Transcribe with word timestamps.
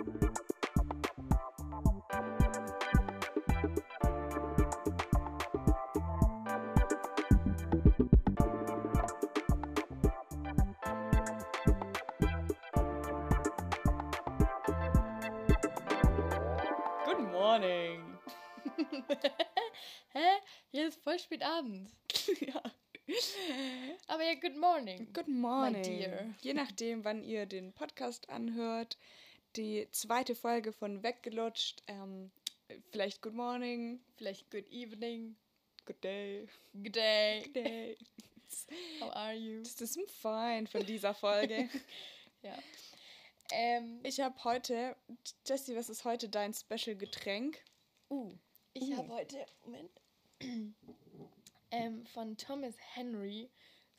voll 21.10 21.18
spät 21.18 21.42
abends. 21.42 21.92
ja. 22.40 22.62
Aber 24.06 24.22
ja, 24.22 24.34
good 24.34 24.56
morning. 24.56 25.12
Good 25.12 25.28
morning. 25.28 25.82
dear. 25.82 26.34
Je 26.40 26.54
nachdem, 26.54 27.04
wann 27.04 27.22
ihr 27.24 27.46
den 27.46 27.72
Podcast 27.72 28.28
anhört, 28.28 28.96
die 29.56 29.88
zweite 29.90 30.34
Folge 30.34 30.72
von 30.72 31.02
Weggelutscht. 31.02 31.82
Ähm, 31.86 32.30
vielleicht 32.90 33.22
Good 33.22 33.34
Morning, 33.34 34.00
Vielleicht 34.16 34.50
good 34.50 34.68
evening, 34.70 35.36
Good 35.86 36.02
Day. 36.04 36.48
good 36.74 36.94
day. 36.96 37.42
Good 37.44 37.56
Day. 37.56 37.98
How 39.00 39.10
are 39.14 39.34
you? 39.34 39.62
Das 39.62 39.80
ist 39.80 39.96
ein 39.96 40.06
Feind 40.08 40.68
von 40.68 40.84
dieser 40.84 41.14
Folge. 41.14 41.68
Ja. 42.42 42.58
Ähm, 43.52 44.00
Ich 44.02 44.18
habe 44.20 44.42
heute, 44.44 44.96
Jessie, 45.46 45.76
was 45.76 45.90
ist 45.90 46.06
heute 46.06 46.30
dein 46.30 46.54
Special 46.54 46.96
Getränk? 46.96 47.58
uh, 48.08 48.32
ich 48.72 48.84
Uh. 48.84 48.96
habe 48.96 49.08
heute, 49.10 49.44
Moment, 49.66 49.90
ähm, 51.70 52.06
von 52.06 52.36
Thomas 52.38 52.74
Henry 52.94 53.50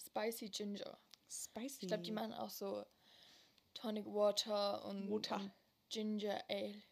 Spicy 0.03 0.49
Ginger. 0.49 0.97
Spicy. 1.29 1.77
Ich 1.81 1.87
glaube, 1.87 2.01
die 2.01 2.11
machen 2.11 2.33
auch 2.33 2.49
so 2.49 2.83
Tonic 3.81 4.05
Water 4.05 4.85
und, 4.85 5.09
Water. 5.09 5.37
und 5.37 5.51
Ginger 5.89 6.43
Ale. 6.49 6.83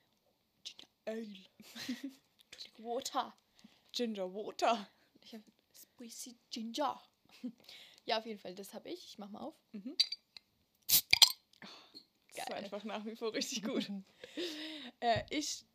Ginger 0.63 0.88
Ale. 1.05 1.46
Tonic 2.49 2.79
Water. 2.79 3.34
Ginger 3.91 4.34
Water. 4.34 4.90
Ich 5.23 5.35
habe 5.35 5.43
Spicy 5.71 6.35
Ginger. 6.49 6.99
ja, 8.05 8.18
auf 8.18 8.26
jeden 8.26 8.40
Fall, 8.40 8.55
das 8.55 8.73
habe 8.73 8.90
ich. 8.90 9.05
Ich 9.05 9.18
mach 9.20 9.29
mal 9.29 9.41
auf. 9.41 9.55
Das 10.87 11.04
ist 12.29 12.48
Geil. 12.48 12.63
einfach 12.63 12.84
nach 12.84 13.05
wie 13.05 13.15
vor 13.15 13.34
richtig 13.34 13.63
gut. 13.63 13.87
äh, 14.99 15.24
ich 15.29 15.65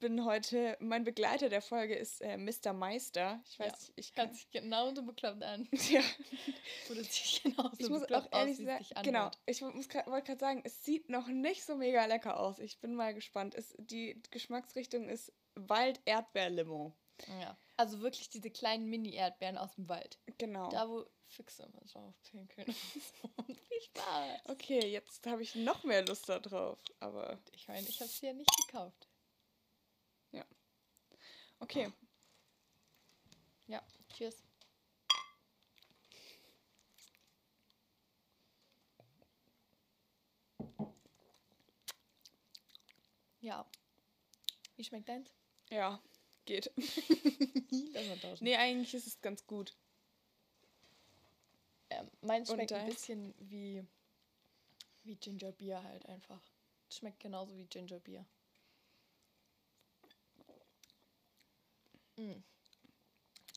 bin 0.00 0.24
heute, 0.24 0.76
mein 0.80 1.04
Begleiter 1.04 1.48
der 1.48 1.62
Folge 1.62 1.94
ist 1.94 2.20
äh, 2.20 2.36
Mr. 2.36 2.72
Meister. 2.72 3.42
Ich 3.48 3.58
weiß, 3.58 3.88
Ja. 3.88 3.92
ich 3.96 4.14
kann. 4.14 4.32
Sich 4.34 4.50
genauso 4.50 5.02
bekloppt 5.02 5.42
an. 5.42 5.68
Ja, 5.90 6.02
Oder 6.90 7.04
sich 7.04 7.42
genauso 7.42 7.76
ich 7.78 7.88
muss 7.88 8.02
auch 8.04 8.30
ehrlich 8.32 8.68
aus, 8.68 8.80
es 8.80 8.88
sagen, 8.88 9.02
genau, 9.02 9.30
ich 9.46 9.62
wollte 9.62 10.26
gerade 10.26 10.38
sagen, 10.38 10.60
es 10.64 10.84
sieht 10.84 11.08
noch 11.08 11.26
nicht 11.28 11.64
so 11.64 11.76
mega 11.76 12.04
lecker 12.06 12.38
aus. 12.38 12.58
Ich 12.58 12.78
bin 12.80 12.94
mal 12.94 13.14
gespannt. 13.14 13.54
Es, 13.54 13.74
die 13.78 14.20
Geschmacksrichtung 14.30 15.08
ist 15.08 15.32
Wald-Erdbeer-Limo. 15.54 16.92
Ja. 17.40 17.56
Also 17.76 18.00
wirklich 18.00 18.28
diese 18.30 18.50
kleinen 18.50 18.86
Mini-Erdbeeren 18.86 19.58
aus 19.58 19.74
dem 19.74 19.88
Wald. 19.88 20.18
Genau. 20.38 20.68
Da, 20.70 20.88
wo 20.88 21.06
Füchse 21.26 21.62
immer 21.62 21.80
drauf 21.92 22.14
pinkeln. 22.30 22.66
Und 23.36 23.60
Viel 23.60 23.80
Spaß. 23.80 24.40
Okay, 24.46 24.86
jetzt 24.88 25.26
habe 25.26 25.42
ich 25.42 25.54
noch 25.54 25.84
mehr 25.84 26.04
Lust 26.04 26.28
da 26.28 26.38
drauf. 26.38 26.78
Aber 27.00 27.38
Ich 27.52 27.66
meine, 27.68 27.88
ich 27.88 28.00
habe 28.00 28.10
sie 28.10 28.26
ja 28.26 28.32
nicht 28.32 28.50
gekauft. 28.66 29.08
Okay. 31.62 31.92
Ja, 33.66 33.82
cheers. 34.08 34.42
Ja. 43.40 43.66
Wie 44.76 44.84
schmeckt 44.84 45.08
deins? 45.08 45.30
Ja, 45.70 46.00
geht. 46.44 46.70
Lass 47.92 48.06
mal 48.06 48.18
tauschen. 48.18 48.44
nee, 48.44 48.56
eigentlich 48.56 48.94
ist 48.94 49.06
es 49.06 49.20
ganz 49.20 49.46
gut. 49.46 49.74
Ähm, 51.90 52.10
meins 52.20 52.48
Und 52.50 52.56
schmeckt 52.56 52.72
ein 52.72 52.84
deins? 52.86 52.94
bisschen 52.96 53.34
wie, 53.38 53.84
wie 55.04 55.16
Ginger 55.16 55.52
Beer 55.52 55.82
halt 55.82 56.06
einfach. 56.06 56.40
Schmeckt 56.90 57.20
genauso 57.20 57.56
wie 57.56 57.66
Ginger 57.66 58.00
Beer. 58.00 58.24
Mm. 62.16 62.42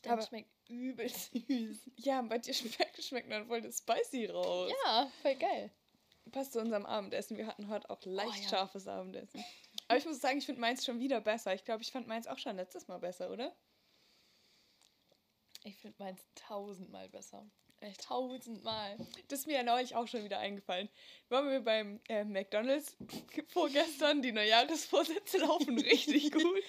Dein 0.02 0.12
Aber- 0.12 0.22
schmeckt 0.26 0.50
übel 0.68 1.08
süß. 1.48 1.90
Ja, 1.96 2.22
bei 2.22 2.38
dir 2.38 2.54
schmeckt, 2.54 3.02
schmeckt 3.02 3.30
dann 3.30 3.46
voll 3.46 3.62
das 3.62 3.78
Spicy 3.78 4.26
raus. 4.26 4.72
Ja, 4.84 5.10
voll 5.22 5.36
geil. 5.36 5.70
Passt 6.32 6.52
zu 6.54 6.60
unserem 6.60 6.86
Abendessen. 6.86 7.36
Wir 7.36 7.46
hatten 7.46 7.68
heute 7.68 7.88
auch 7.88 8.00
leicht 8.04 8.42
ja. 8.44 8.48
scharfes 8.48 8.88
Abendessen. 8.88 9.44
Aber 9.86 9.98
ich 9.98 10.04
muss 10.06 10.20
sagen, 10.20 10.38
ich 10.38 10.46
finde 10.46 10.60
meins 10.60 10.84
schon 10.84 10.98
wieder 10.98 11.20
besser. 11.20 11.54
Ich 11.54 11.64
glaube, 11.64 11.82
ich 11.82 11.92
fand 11.92 12.08
meins 12.08 12.26
auch 12.26 12.38
schon 12.38 12.56
letztes 12.56 12.88
Mal 12.88 12.98
besser, 12.98 13.30
oder? 13.30 13.54
Ich 15.62 15.76
finde 15.76 15.96
meins 16.02 16.20
tausendmal 16.34 17.08
besser. 17.08 17.48
Echt 17.80 18.02
tausendmal. 18.04 18.96
Das 19.28 19.40
ist 19.40 19.46
mir 19.46 19.54
ja 19.58 19.62
neulich 19.62 19.94
auch 19.94 20.08
schon 20.08 20.24
wieder 20.24 20.38
eingefallen. 20.38 20.88
Waren 21.28 21.48
wir 21.50 21.60
beim 21.60 22.00
äh, 22.08 22.24
McDonalds 22.24 22.96
vorgestern, 23.48 24.22
die 24.22 24.32
Neujahresvorsätze 24.32 25.38
laufen 25.38 25.78
richtig 25.78 26.32
gut. 26.32 26.62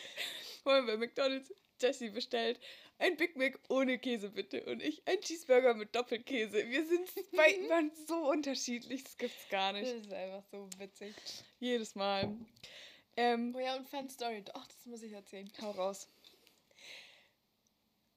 Waren 0.63 0.85
wir 0.85 0.93
bei 0.93 0.97
McDonalds, 0.97 1.51
Jessie 1.79 2.09
bestellt 2.09 2.59
ein 2.99 3.15
Big 3.17 3.35
Mac 3.37 3.59
ohne 3.69 3.99
Käse 3.99 4.29
bitte 4.29 4.63
und 4.65 4.81
ich 4.81 5.01
ein 5.07 5.21
Cheeseburger 5.21 5.73
mit 5.75 5.95
Doppelkäse. 5.95 6.67
Wir 6.67 6.85
sind 6.85 7.07
bei, 7.31 7.57
waren 7.69 7.91
so 8.07 8.29
unterschiedlich, 8.29 9.03
das 9.03 9.17
gibt's 9.17 9.47
gar 9.49 9.73
Das 9.73 9.81
nicht. 9.83 10.05
ist 10.05 10.13
einfach 10.13 10.43
so 10.51 10.67
witzig. 10.77 11.13
Jedes 11.59 11.93
Mal. 11.95 12.35
Ähm, 13.15 13.53
Oh 13.55 13.59
ja, 13.59 13.75
und 13.75 13.87
Fun 13.87 14.09
Story. 14.09 14.43
Doch, 14.43 14.65
das 14.67 14.85
muss 14.85 15.01
ich 15.03 15.13
erzählen. 15.13 15.51
hau 15.61 15.71
raus. 15.71 16.07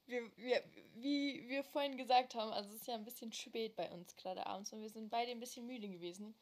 Wir, 0.07 0.29
wir, 0.35 0.61
wie 0.95 1.47
wir 1.47 1.63
vorhin 1.63 1.95
gesagt 1.97 2.35
haben, 2.35 2.51
also 2.51 2.69
es 2.69 2.81
ist 2.81 2.87
ja 2.87 2.95
ein 2.95 3.05
bisschen 3.05 3.31
spät 3.31 3.75
bei 3.75 3.89
uns 3.91 4.15
gerade 4.17 4.45
abends 4.45 4.73
und 4.73 4.81
wir 4.81 4.89
sind 4.89 5.09
beide 5.09 5.31
ein 5.31 5.39
bisschen 5.39 5.65
müde 5.65 5.87
gewesen. 5.87 6.35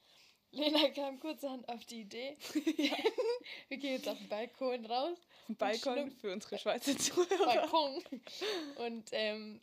Lena 0.51 0.89
kam 0.89 1.19
kurzerhand 1.19 1.67
auf 1.69 1.85
die 1.85 2.01
Idee. 2.01 2.37
wir 3.67 3.77
gehen 3.77 3.93
jetzt 3.93 4.07
auf 4.07 4.17
den 4.17 4.29
Balkon 4.29 4.85
raus. 4.85 5.17
Ein 5.47 5.55
Balkon 5.55 6.11
für 6.11 6.31
unsere 6.33 6.57
Schweizer 6.57 6.97
Zuhörer. 6.97 7.45
Balkon. 7.45 8.03
Und 8.77 9.09
ähm, 9.11 9.61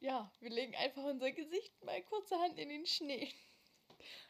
ja, 0.00 0.30
wir 0.40 0.50
legen 0.50 0.74
einfach 0.76 1.04
unser 1.04 1.30
Gesicht 1.32 1.72
mal 1.84 2.02
kurzerhand 2.02 2.58
in 2.58 2.68
den 2.68 2.86
Schnee. 2.86 3.32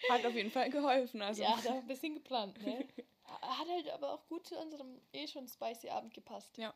Hat 0.09 0.25
auf 0.25 0.35
jeden 0.35 0.51
Fall 0.51 0.71
geholfen. 0.71 1.23
Also. 1.23 1.43
Ja, 1.43 1.57
hat 1.57 1.67
auch 1.69 1.77
ein 1.79 1.87
bisschen 1.87 2.15
geplant, 2.15 2.61
ne? 2.65 2.87
Hat 3.43 3.69
halt 3.69 3.89
aber 3.91 4.15
auch 4.15 4.27
gut 4.27 4.45
zu 4.45 4.59
unserem 4.59 5.01
eh 5.13 5.29
schon 5.29 5.47
spicy 5.47 5.89
Abend 5.89 6.13
gepasst. 6.13 6.59
Ja. 6.59 6.75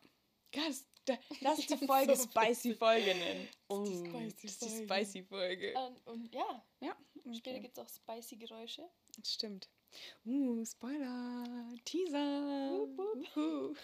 Gas, 0.53 0.87
da, 1.05 1.19
lass 1.41 1.67
die 1.67 1.77
Folge 1.77 2.15
So 2.15 2.29
Spicy 2.29 2.75
Folge 2.75 3.13
nennen. 3.13 3.49
Das 3.69 3.89
ist 3.89 4.05
die 4.05 4.09
Oh, 4.13 4.31
Spicy 4.31 4.47
das 4.47 4.53
ist 4.53 4.63
die 4.63 4.87
Folge. 4.87 5.05
Spicy 5.05 5.23
Folge. 5.25 5.75
Und, 5.77 6.07
und 6.07 6.33
ja, 6.35 6.65
Ja, 6.79 6.97
später 7.33 7.57
okay. 7.57 7.61
gibt 7.61 7.79
es 7.79 7.85
auch 7.85 7.89
spicy 7.89 8.37
Geräusche. 8.37 8.89
Das 9.17 9.33
stimmt. 9.33 9.69
Uh, 10.27 10.65
Spoiler, 10.65 11.45
Teaser. 11.85 12.73
Uhu. 12.73 13.75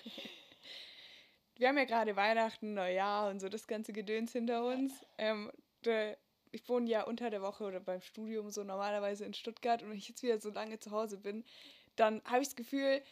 Wir 1.56 1.68
haben 1.68 1.78
ja 1.78 1.84
gerade 1.84 2.16
Weihnachten, 2.16 2.74
Neujahr 2.74 3.30
und 3.30 3.40
so 3.40 3.48
das 3.48 3.66
ganze 3.66 3.92
Gedöns 3.92 4.32
hinter 4.32 4.64
uns. 4.64 4.92
Ähm, 5.18 5.52
da, 5.82 6.14
ich 6.52 6.68
wohne 6.68 6.88
ja 6.88 7.02
unter 7.04 7.30
der 7.30 7.42
Woche 7.42 7.64
oder 7.64 7.80
beim 7.80 8.00
Studium 8.00 8.50
so 8.50 8.64
normalerweise 8.64 9.24
in 9.24 9.34
Stuttgart 9.34 9.82
und 9.82 9.90
wenn 9.90 9.98
ich 9.98 10.08
jetzt 10.08 10.22
wieder 10.22 10.40
so 10.40 10.50
lange 10.50 10.78
zu 10.78 10.90
Hause 10.90 11.18
bin, 11.18 11.44
dann 11.96 12.22
habe 12.24 12.42
ich 12.42 12.48
das 12.48 12.56
Gefühl, 12.56 13.02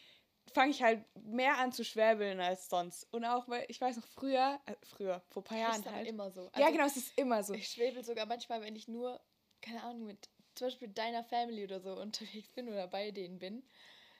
fange 0.53 0.71
ich 0.71 0.81
halt 0.81 1.03
mehr 1.15 1.57
an 1.59 1.71
zu 1.71 1.83
schwäbeln 1.85 2.39
als 2.39 2.69
sonst. 2.69 3.07
Und 3.13 3.23
auch, 3.23 3.47
weil 3.47 3.65
ich 3.67 3.79
weiß 3.79 3.97
noch 3.97 4.07
früher, 4.07 4.59
äh, 4.65 4.75
früher, 4.83 5.21
vor 5.29 5.43
ein 5.43 5.45
paar 5.45 5.57
Das 5.57 5.67
Jahren 5.67 5.81
ist 5.81 5.87
aber 5.87 5.95
halt. 5.95 6.07
immer 6.07 6.31
so. 6.31 6.41
ja, 6.41 6.49
Also, 6.53 6.71
genau, 6.71 6.85
es 6.85 6.97
ist 6.97 7.17
immer 7.17 7.43
so. 7.43 7.53
Ich 7.53 7.67
schwebel 7.67 8.03
sogar 8.03 8.25
manchmal, 8.25 8.61
wenn 8.61 8.75
ich 8.75 8.87
nur, 8.87 9.21
keine 9.61 9.83
Ahnung, 9.83 10.05
mit 10.05 10.29
zum 10.55 10.67
Beispiel 10.67 10.89
deiner 10.89 11.23
Family 11.23 11.63
oder 11.63 11.79
so 11.79 11.93
unterwegs 12.01 12.49
bin 12.49 12.67
oder 12.67 12.87
bei 12.87 13.11
denen 13.11 13.39
bin, 13.39 13.63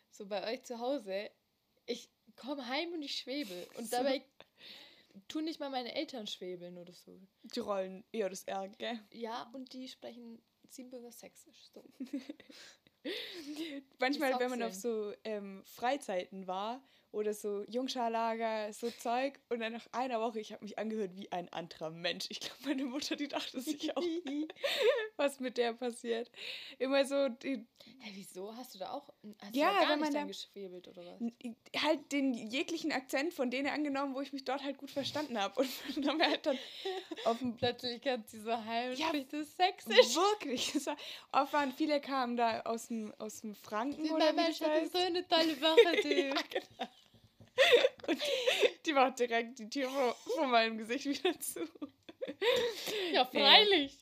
so 0.10 0.26
bei 0.26 0.52
euch 0.52 0.64
zu 0.64 0.80
Hause, 0.80 1.30
ich 1.86 2.10
komme 2.36 2.68
heim 2.68 2.94
und 2.94 3.02
ich 3.02 3.18
schwebel. 3.18 3.68
Und 3.76 3.90
So. 3.90 3.98
dabei 3.98 4.24
tun 5.28 5.46
nicht 5.46 5.60
mal 5.60 5.70
meine 5.70 5.94
Eltern 5.96 6.28
schwebeln 6.28 6.78
oder 6.78 6.94
so. 6.94 7.20
Die 7.44 7.60
rollen 7.60 8.04
eher 8.12 8.30
das 8.30 8.44
R, 8.44 8.70
gell? 8.70 9.00
Ja, 9.12 9.50
und 9.54 9.74
die 9.74 9.88
sprechen 9.88 10.42
Siebenbürger 10.70 11.12
Sächsisch. 11.12 11.70
So. 11.74 11.84
Manchmal, 14.00 14.40
wenn 14.40 14.50
man 14.50 14.64
auf 14.64 14.76
so 14.76 15.14
ähm, 15.24 15.64
Freizeiten 15.66 16.48
war 16.48 16.84
oder 17.12 17.34
so 17.34 17.64
Jungscharlager, 17.68 18.72
so 18.74 18.90
Zeug. 18.92 19.40
Und 19.50 19.60
dann 19.60 19.74
nach 19.74 19.88
einer 19.92 20.20
Woche, 20.22 20.40
ich 20.40 20.52
habe 20.52 20.64
mich 20.64 20.78
angehört 20.78 21.16
wie 21.16 21.32
ein 21.32 21.52
anderer 21.52 21.90
Mensch. 21.90 22.26
Ich 22.30 22.40
glaube, 22.40 22.56
meine 22.66 22.86
Mutter, 22.86 23.16
die 23.16 23.28
dachte 23.28 23.62
sich 23.62 23.96
auch, 23.96 24.04
was 25.18 25.40
mit 25.40 25.58
der 25.58 25.74
passiert. 25.74 26.32
Immer 26.78 27.06
so. 27.06 27.30
Die, 27.30 27.66
hey, 28.00 28.12
wieso? 28.16 28.56
Hast 28.56 28.76
du 28.76 28.80
da 28.80 28.92
auch. 28.92 29.10
Hast 29.42 29.56
ja, 29.56 29.70
du 29.70 29.74
da 29.76 29.82
gar 29.82 29.90
wenn 29.92 30.00
man 30.00 30.14
da, 30.14 30.24
geschwebelt 30.24 30.88
oder 30.88 31.04
was? 31.04 31.82
halt 31.84 32.12
den 32.12 32.34
jeglichen 32.34 32.92
Akzent 32.92 33.34
von 33.34 33.50
denen 33.52 33.70
angenommen, 33.70 34.16
wo 34.16 34.22
ich 34.22 34.34
mich 34.34 34.44
dort 34.46 34.64
halt 34.64 34.78
gut 34.78 34.92
verstanden 34.92 35.38
habe. 35.40 35.60
Und 35.60 35.70
dann 35.96 36.08
haben 36.10 36.20
wir 36.20 36.28
halt 36.30 36.46
dann 36.46 36.58
auf 37.26 37.40
dem 37.40 37.58
Plötzlich 37.58 38.02
kannst 38.02 38.34
du 38.34 38.42
so 38.42 38.66
heimlich 38.66 39.00
Ja, 39.00 39.12
sächsisch. 39.12 40.16
Wirklich. 40.16 40.74
Oft 41.32 41.54
waren 41.54 41.72
viele 41.74 42.00
kamen 42.00 42.38
da 42.38 42.62
aus 42.62 42.88
dem, 42.88 43.14
aus 43.18 43.42
dem 43.42 43.56
Franken 43.56 44.04
Die 44.04 44.10
oder 44.10 44.32
wie 44.32 44.36
Mensch 44.36 44.60
das 44.60 44.70
heißt. 44.70 44.92
so 44.92 44.98
eine 44.98 45.28
tolle 45.28 45.56
Woche, 45.62 46.02
du. 46.02 46.28
ja, 46.28 46.42
genau. 46.50 46.90
Und 48.08 48.22
die 48.86 48.96
war 48.96 49.12
direkt 49.12 49.60
die 49.60 49.70
Tür 49.70 49.90
vor, 49.90 50.16
vor 50.36 50.48
meinem 50.48 50.78
Gesicht 50.78 51.06
wieder 51.06 51.40
zu. 51.40 51.62
Ja, 53.14 53.26
freilich. 53.26 53.98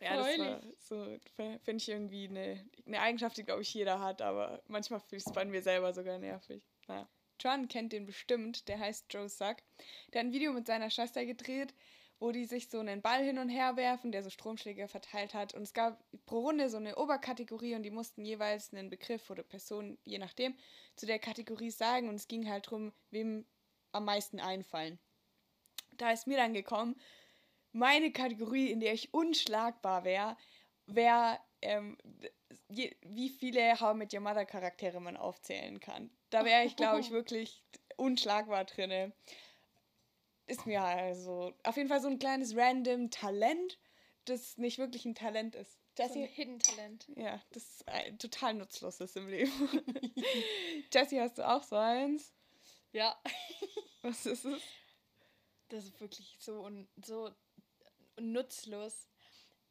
Ja, 0.00 0.16
das 0.16 0.38
war 0.38 0.60
Freilich. 0.60 0.76
so, 0.80 1.18
finde 1.36 1.76
ich 1.76 1.88
irgendwie 1.88 2.28
eine, 2.28 2.68
eine 2.86 3.00
Eigenschaft, 3.00 3.36
die, 3.36 3.44
glaube 3.44 3.62
ich, 3.62 3.72
jeder 3.72 4.00
hat, 4.00 4.20
aber 4.20 4.62
manchmal 4.66 5.00
finde 5.00 5.16
ich 5.16 5.26
es 5.26 5.32
bei 5.32 5.44
mir 5.44 5.62
selber 5.62 5.92
sogar 5.94 6.18
nervig. 6.18 6.62
Naja. 6.88 7.08
John 7.40 7.68
kennt 7.68 7.92
den 7.92 8.06
bestimmt, 8.06 8.68
der 8.68 8.78
heißt 8.78 9.06
Joe 9.12 9.28
Suck. 9.28 9.56
Der 10.12 10.20
hat 10.20 10.26
ein 10.26 10.32
Video 10.32 10.52
mit 10.52 10.66
seiner 10.66 10.90
Schwester 10.90 11.24
gedreht, 11.24 11.74
wo 12.18 12.32
die 12.32 12.44
sich 12.44 12.68
so 12.68 12.78
einen 12.78 13.02
Ball 13.02 13.24
hin 13.24 13.38
und 13.38 13.48
her 13.48 13.76
werfen, 13.76 14.12
der 14.12 14.22
so 14.22 14.30
Stromschläge 14.30 14.88
verteilt 14.88 15.34
hat. 15.34 15.54
Und 15.54 15.62
es 15.62 15.74
gab 15.74 16.02
pro 16.26 16.40
Runde 16.40 16.68
so 16.68 16.76
eine 16.76 16.96
Oberkategorie 16.96 17.74
und 17.74 17.82
die 17.82 17.90
mussten 17.90 18.24
jeweils 18.24 18.72
einen 18.72 18.90
Begriff 18.90 19.30
oder 19.30 19.42
Person, 19.42 19.98
je 20.04 20.18
nachdem, 20.18 20.56
zu 20.96 21.06
der 21.06 21.18
Kategorie 21.18 21.70
sagen. 21.70 22.08
Und 22.08 22.14
es 22.14 22.28
ging 22.28 22.48
halt 22.48 22.66
darum, 22.66 22.92
wem 23.10 23.44
am 23.92 24.04
meisten 24.04 24.40
einfallen. 24.40 24.98
Da 25.96 26.10
ist 26.10 26.26
mir 26.26 26.36
dann 26.36 26.54
gekommen, 26.54 26.96
meine 27.72 28.12
Kategorie, 28.12 28.70
in 28.70 28.80
der 28.80 28.94
ich 28.94 29.12
unschlagbar 29.12 30.04
wäre, 30.04 30.36
wäre, 30.86 31.40
ähm, 31.62 31.98
wie 32.68 33.28
viele 33.28 33.80
How 33.80 33.94
I 33.94 33.98
Met 33.98 34.14
Your 34.14 34.20
Mother 34.20 34.44
Charaktere 34.44 35.00
man 35.00 35.16
aufzählen 35.16 35.80
kann. 35.80 36.10
Da 36.30 36.44
wäre 36.44 36.64
ich, 36.64 36.76
glaube 36.76 37.00
ich, 37.00 37.10
wirklich 37.10 37.62
unschlagbar 37.96 38.64
drinne. 38.64 39.12
Ist 40.46 40.66
mir 40.66 40.82
also 40.82 41.54
auf 41.62 41.76
jeden 41.76 41.88
Fall 41.88 42.00
so 42.02 42.08
ein 42.08 42.18
kleines 42.18 42.54
random 42.54 43.10
Talent, 43.10 43.78
das 44.26 44.58
nicht 44.58 44.78
wirklich 44.78 45.04
ein 45.04 45.14
Talent 45.14 45.54
ist. 45.54 45.78
So 45.96 46.02
ein 46.02 46.08
Jessie, 46.08 46.26
Hidden 46.26 46.58
Talent. 46.58 47.06
ja, 47.16 47.40
das 47.52 47.82
äh, 47.86 48.12
total 48.16 48.54
nutzlos 48.54 49.00
ist 49.00 49.16
im 49.16 49.28
Leben. 49.28 49.52
Jessie, 50.92 51.20
hast 51.20 51.38
du 51.38 51.48
auch 51.48 51.62
so 51.62 51.76
eins? 51.76 52.34
Ja. 52.92 53.18
Was 54.02 54.26
ist 54.26 54.44
es? 54.44 54.62
Das 55.68 55.84
ist 55.84 56.00
wirklich 56.00 56.36
so, 56.40 56.62
un 56.62 56.88
so 57.04 57.30
nutzlos. 58.20 59.08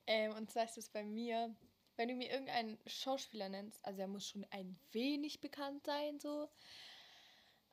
Ähm, 0.08 0.34
und 0.36 0.50
zwar 0.50 0.66
ist 0.66 0.78
es 0.78 0.90
bei 0.90 1.04
mir, 1.04 1.56
wenn 1.98 2.10
du 2.10 2.16
mir 2.16 2.32
irgendeinen 2.32 2.80
Schauspieler 2.88 3.50
nennst, 3.50 3.84
also 3.86 4.02
er 4.02 4.08
muss 4.08 4.28
schon 4.28 4.46
ein 4.50 4.80
wenig 4.92 5.40
bekannt 5.40 5.86
sein, 5.86 6.20
so. 6.20 6.50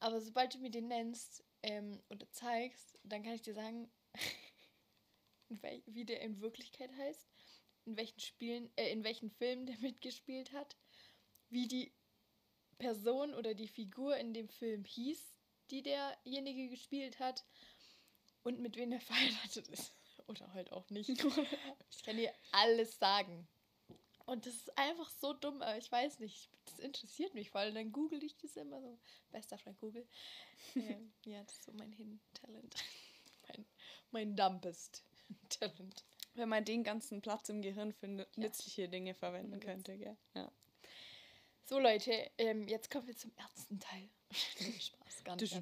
Aber 0.00 0.20
sobald 0.20 0.55
du 0.55 0.58
mir 0.58 0.70
den 0.70 0.88
nennst 0.88 1.44
ähm, 1.62 2.03
oder 2.09 2.31
zeigst, 2.33 2.99
dann 3.05 3.23
kann 3.23 3.35
ich 3.35 3.43
dir 3.43 3.55
sagen, 3.55 3.91
wie 5.87 6.05
der 6.05 6.21
in 6.21 6.41
Wirklichkeit 6.41 6.93
heißt, 6.97 7.29
in 7.87 7.97
welchen 7.97 8.21
Spielen, 8.21 8.71
äh, 8.77 8.91
in 8.91 9.05
welchen 9.05 9.31
Filmen 9.31 9.67
der 9.67 9.79
mitgespielt 9.81 10.53
hat, 10.53 10.77
wie 11.49 11.67
die 11.67 11.93
Person 12.79 13.35
oder 13.35 13.55
die 13.55 13.69
Figur 13.69 14.17
in 14.17 14.33
dem 14.33 14.49
Film 14.49 14.85
hieß, 14.85 15.37
die 15.71 15.83
derjenige 15.83 16.69
gespielt 16.69 17.19
hat 17.19 17.45
und 18.43 18.61
mit 18.61 18.77
wem 18.77 18.93
er 18.93 19.01
verheiratet 19.01 19.69
ist. 19.69 19.95
Oder 20.27 20.53
halt 20.53 20.71
auch 20.73 20.89
nicht. 20.91 21.09
Ich 21.09 22.03
kann 22.05 22.17
dir 22.17 22.33
alles 22.53 22.99
sagen. 22.99 23.49
Und 24.31 24.47
das 24.47 24.55
ist 24.55 24.79
einfach 24.79 25.11
so 25.11 25.32
dumm, 25.32 25.61
aber 25.61 25.77
ich 25.77 25.91
weiß 25.91 26.21
nicht. 26.21 26.50
Das 26.67 26.79
interessiert 26.79 27.35
mich 27.35 27.50
voll. 27.50 27.73
Dann 27.73 27.91
google 27.91 28.23
ich 28.23 28.37
das 28.37 28.56
immer 28.56 28.81
so. 28.81 28.97
Bester 29.32 29.59
Freund 29.59 29.79
Google. 29.81 30.06
ähm, 30.77 31.12
ja, 31.25 31.43
das 31.43 31.55
ist 31.55 31.65
so 31.65 31.73
mein 31.73 31.91
Hidden 31.93 32.21
Talent. 32.35 32.77
mein, 33.49 33.67
mein 34.12 34.37
dumpest 34.37 35.03
Talent. 35.49 36.05
Wenn 36.35 36.49
man 36.49 36.65
den 36.65 36.85
ganzen 36.85 37.21
Platz 37.23 37.49
im 37.49 37.61
Gehirn 37.61 37.93
für 37.93 38.06
nü- 38.06 38.19
Ja. 38.21 38.27
nützliche 38.37 38.88
Dinge 38.88 39.15
verwenden 39.15 39.55
Witz. 39.56 39.65
könnte, 39.65 39.99
gell? 39.99 40.17
Ja. 40.35 40.53
So, 41.65 41.81
Leute, 41.81 42.31
ähm, 42.38 42.69
jetzt 42.69 42.88
kommen 42.88 43.09
wir 43.09 43.17
zum 43.17 43.33
ernsten 43.37 43.81
Teil. 43.81 44.09
Spaß, 44.33 45.25
gar 45.25 45.35
nicht. 45.37 45.53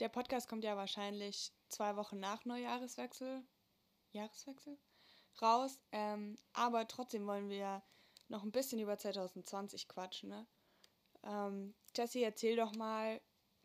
Der 0.00 0.08
Podcast 0.10 0.46
kommt 0.46 0.62
ja 0.64 0.76
wahrscheinlich 0.76 1.52
zwei 1.70 1.96
Wochen 1.96 2.20
nach 2.20 2.44
Neujahreswechsel, 2.44 3.42
Jahreswechsel, 4.12 4.76
raus. 5.42 5.78
Ähm, 5.92 6.38
aber 6.52 6.86
trotzdem 6.88 7.26
wollen 7.26 7.48
wir 7.48 7.82
noch 8.28 8.42
ein 8.42 8.52
bisschen 8.52 8.78
über 8.78 8.98
2020 8.98 9.88
quatschen. 9.88 10.28
Ne? 10.30 10.46
Ähm, 11.22 11.74
Jessie, 11.96 12.22
erzähl 12.22 12.56
doch 12.56 12.74
mal 12.74 13.20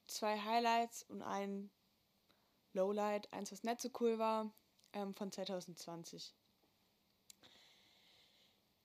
zwei 0.07 0.39
Highlights 0.39 1.03
und 1.03 1.21
ein 1.21 1.71
Lowlight, 2.73 3.31
eins, 3.31 3.51
was 3.51 3.63
nicht 3.63 3.81
so 3.81 3.89
cool 3.99 4.17
war, 4.17 4.51
ähm, 4.93 5.13
von 5.13 5.31
2020. 5.31 6.33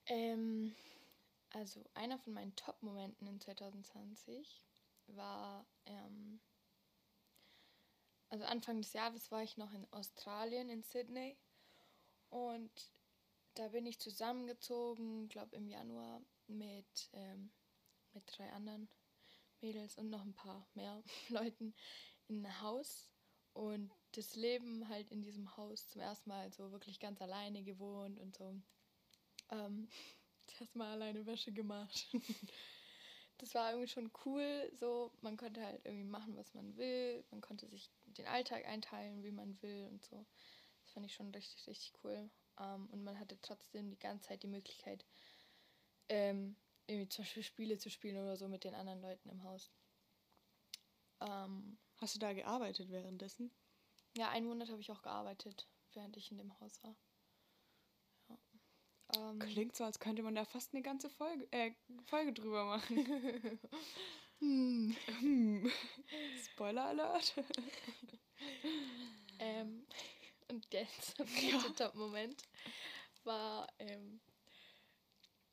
Ähm, 0.06 0.74
also 1.50 1.84
einer 1.94 2.18
von 2.18 2.32
meinen 2.32 2.54
Top-Momenten 2.56 3.26
in 3.26 3.40
2020 3.40 4.64
war, 5.08 5.66
ähm, 5.86 6.40
also 8.30 8.44
Anfang 8.44 8.78
des 8.78 8.92
Jahres 8.92 9.30
war 9.30 9.42
ich 9.42 9.56
noch 9.56 9.72
in 9.72 9.90
Australien, 9.92 10.68
in 10.68 10.82
Sydney. 10.82 11.38
Und 12.30 12.70
da 13.54 13.68
bin 13.68 13.86
ich 13.86 13.98
zusammengezogen, 13.98 15.28
glaube 15.28 15.56
im 15.56 15.66
Januar, 15.66 16.22
mit, 16.46 17.10
ähm, 17.12 17.50
mit 18.12 18.24
drei 18.26 18.52
anderen 18.52 18.88
Mädels 19.60 19.96
und 19.98 20.10
noch 20.10 20.22
ein 20.24 20.34
paar 20.34 20.68
mehr 20.74 21.02
Leuten 21.28 21.74
in 22.28 22.44
ein 22.44 22.60
Haus. 22.60 23.08
Und 23.52 23.90
das 24.12 24.36
Leben 24.36 24.88
halt 24.88 25.10
in 25.10 25.22
diesem 25.22 25.56
Haus 25.56 25.88
zum 25.88 26.00
ersten 26.00 26.30
Mal 26.30 26.52
so 26.52 26.70
wirklich 26.70 27.00
ganz 27.00 27.20
alleine 27.20 27.62
gewohnt 27.64 28.18
und 28.20 28.36
so. 28.36 28.54
Ähm, 29.50 29.88
erstmal 30.60 30.92
alleine 30.92 31.26
Wäsche 31.26 31.52
gemacht. 31.52 32.06
das 33.38 33.54
war 33.54 33.70
irgendwie 33.70 33.88
schon 33.88 34.10
cool. 34.24 34.70
So, 34.74 35.12
man 35.22 35.36
konnte 35.36 35.64
halt 35.64 35.84
irgendwie 35.84 36.04
machen, 36.04 36.36
was 36.36 36.54
man 36.54 36.76
will. 36.76 37.24
Man 37.30 37.40
konnte 37.40 37.66
sich 37.66 37.90
den 38.04 38.26
Alltag 38.26 38.64
einteilen, 38.66 39.22
wie 39.22 39.32
man 39.32 39.60
will 39.62 39.88
und 39.90 40.04
so. 40.04 40.24
Das 40.88 40.94
fand 40.94 41.04
ich 41.04 41.14
schon 41.14 41.30
richtig, 41.34 41.66
richtig 41.66 41.92
cool. 42.02 42.30
Ähm, 42.58 42.88
und 42.90 43.04
man 43.04 43.20
hatte 43.20 43.38
trotzdem 43.42 43.90
die 43.90 43.98
ganze 43.98 44.28
Zeit 44.28 44.42
die 44.42 44.48
Möglichkeit, 44.48 45.04
ähm, 46.08 46.56
irgendwie 46.86 47.10
zum 47.10 47.24
Beispiel 47.24 47.42
Spiele 47.42 47.76
zu 47.76 47.90
spielen 47.90 48.16
oder 48.16 48.38
so 48.38 48.48
mit 48.48 48.64
den 48.64 48.74
anderen 48.74 49.02
Leuten 49.02 49.28
im 49.28 49.42
Haus. 49.42 49.70
Ähm, 51.20 51.76
Hast 51.98 52.14
du 52.14 52.18
da 52.18 52.32
gearbeitet 52.32 52.90
währenddessen? 52.90 53.50
ja, 54.16 54.30
einen 54.30 54.46
Monat 54.46 54.70
habe 54.70 54.80
ich 54.80 54.90
auch 54.90 55.02
gearbeitet, 55.02 55.68
während 55.92 56.16
ich 56.16 56.30
in 56.30 56.38
dem 56.38 56.58
Haus 56.58 56.82
war. 56.82 56.96
Ja. 58.30 58.38
Ähm, 59.14 59.40
Klingt 59.40 59.76
so, 59.76 59.84
als 59.84 60.00
könnte 60.00 60.22
man 60.22 60.34
da 60.34 60.46
fast 60.46 60.72
eine 60.72 60.82
ganze 60.82 61.10
Folge, 61.10 61.46
äh, 61.50 61.72
Folge 62.06 62.32
drüber 62.32 62.64
machen. 62.64 62.96
hm. 64.38 64.96
Hm. 65.20 65.70
Spoiler 66.46 66.86
Alert. 66.86 67.34
Ähm, 69.40 69.86
und 70.48 70.72
der 70.72 70.86
zweite 71.00 71.74
Top-Moment 71.74 72.42
war, 73.24 73.66
ähm, 73.78 74.20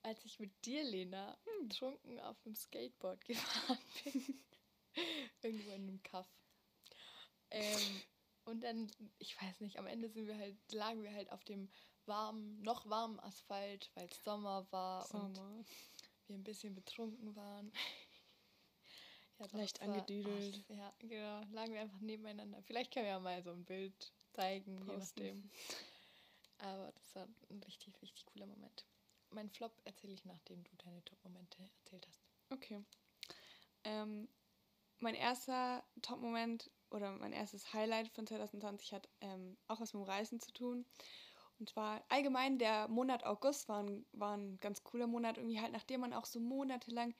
als 0.03 0.23
ich 0.25 0.39
mit 0.39 0.51
dir, 0.65 0.83
Lena, 0.83 1.37
betrunken 1.61 2.19
auf 2.19 2.39
dem 2.43 2.55
Skateboard 2.55 3.23
gefahren 3.25 3.77
bin. 4.03 4.43
Irgendwo 5.41 5.69
in 5.71 5.81
einem 5.87 6.03
Kaff. 6.03 6.27
Ähm, 7.51 8.01
und 8.45 8.61
dann, 8.63 8.89
ich 9.17 9.39
weiß 9.41 9.59
nicht, 9.61 9.77
am 9.79 9.87
Ende 9.87 10.09
sind 10.09 10.27
wir 10.27 10.37
halt, 10.37 10.55
lagen 10.71 11.01
wir 11.03 11.13
halt 11.13 11.31
auf 11.31 11.43
dem 11.43 11.69
warmen, 12.05 12.61
noch 12.61 12.87
warmen 12.89 13.19
Asphalt, 13.21 13.89
weil 13.95 14.05
es 14.07 14.23
Sommer 14.23 14.67
war 14.71 15.01
und 15.13 15.35
Sommer. 15.35 15.65
wir 16.27 16.35
ein 16.37 16.43
bisschen 16.43 16.75
betrunken 16.75 17.35
waren. 17.35 17.71
Ja, 19.37 19.47
Leicht 19.51 19.81
war- 19.81 19.89
angedüdelt. 19.89 20.63
Oh, 20.69 20.73
ja, 20.73 20.93
genau. 20.99 21.41
Lagen 21.51 21.73
wir 21.73 21.81
einfach 21.81 21.99
nebeneinander. 21.99 22.63
Vielleicht 22.63 22.93
können 22.93 23.03
wir 23.03 23.11
ja 23.11 23.19
mal 23.19 23.43
so 23.43 23.51
ein 23.51 23.65
Bild 23.65 24.13
zeigen, 24.35 24.85
je 24.85 24.97
Posten. 24.97 24.97
nachdem. 24.97 25.51
Aber 26.57 26.91
das 26.93 27.15
war 27.15 27.27
ein 27.49 27.63
richtig, 27.63 28.01
richtig 28.01 28.25
cooler 28.25 28.45
Moment. 28.47 28.85
Mein 29.29 29.49
Flop 29.49 29.81
erzähle 29.85 30.13
ich, 30.13 30.25
nachdem 30.25 30.63
du 30.63 30.71
deine 30.77 31.03
Top-Momente 31.03 31.57
erzählt 31.79 32.07
hast. 32.07 32.21
Okay. 32.51 32.83
Ähm, 33.83 34.27
mein 34.99 35.15
erster 35.15 35.83
Top-Moment 36.01 36.71
oder 36.91 37.11
mein 37.11 37.33
erstes 37.33 37.73
Highlight 37.73 38.09
von 38.09 38.25
2020 38.27 38.93
hat 38.93 39.09
ähm, 39.21 39.57
auch 39.67 39.79
was 39.79 39.93
mit 39.93 40.03
dem 40.03 40.09
Reisen 40.09 40.39
zu 40.39 40.51
tun. 40.53 40.85
Und 41.59 41.69
zwar 41.69 42.03
allgemein 42.09 42.57
der 42.59 42.87
Monat 42.87 43.23
August 43.25 43.69
war 43.69 43.83
ein, 43.83 44.05
war 44.11 44.35
ein 44.37 44.59
ganz 44.59 44.83
cooler 44.83 45.07
Monat. 45.07 45.37
Irgendwie 45.37 45.59
halt, 45.59 45.71
nachdem 45.71 46.01
man 46.01 46.13
auch 46.13 46.25
so 46.25 46.39
monatelang 46.39 47.13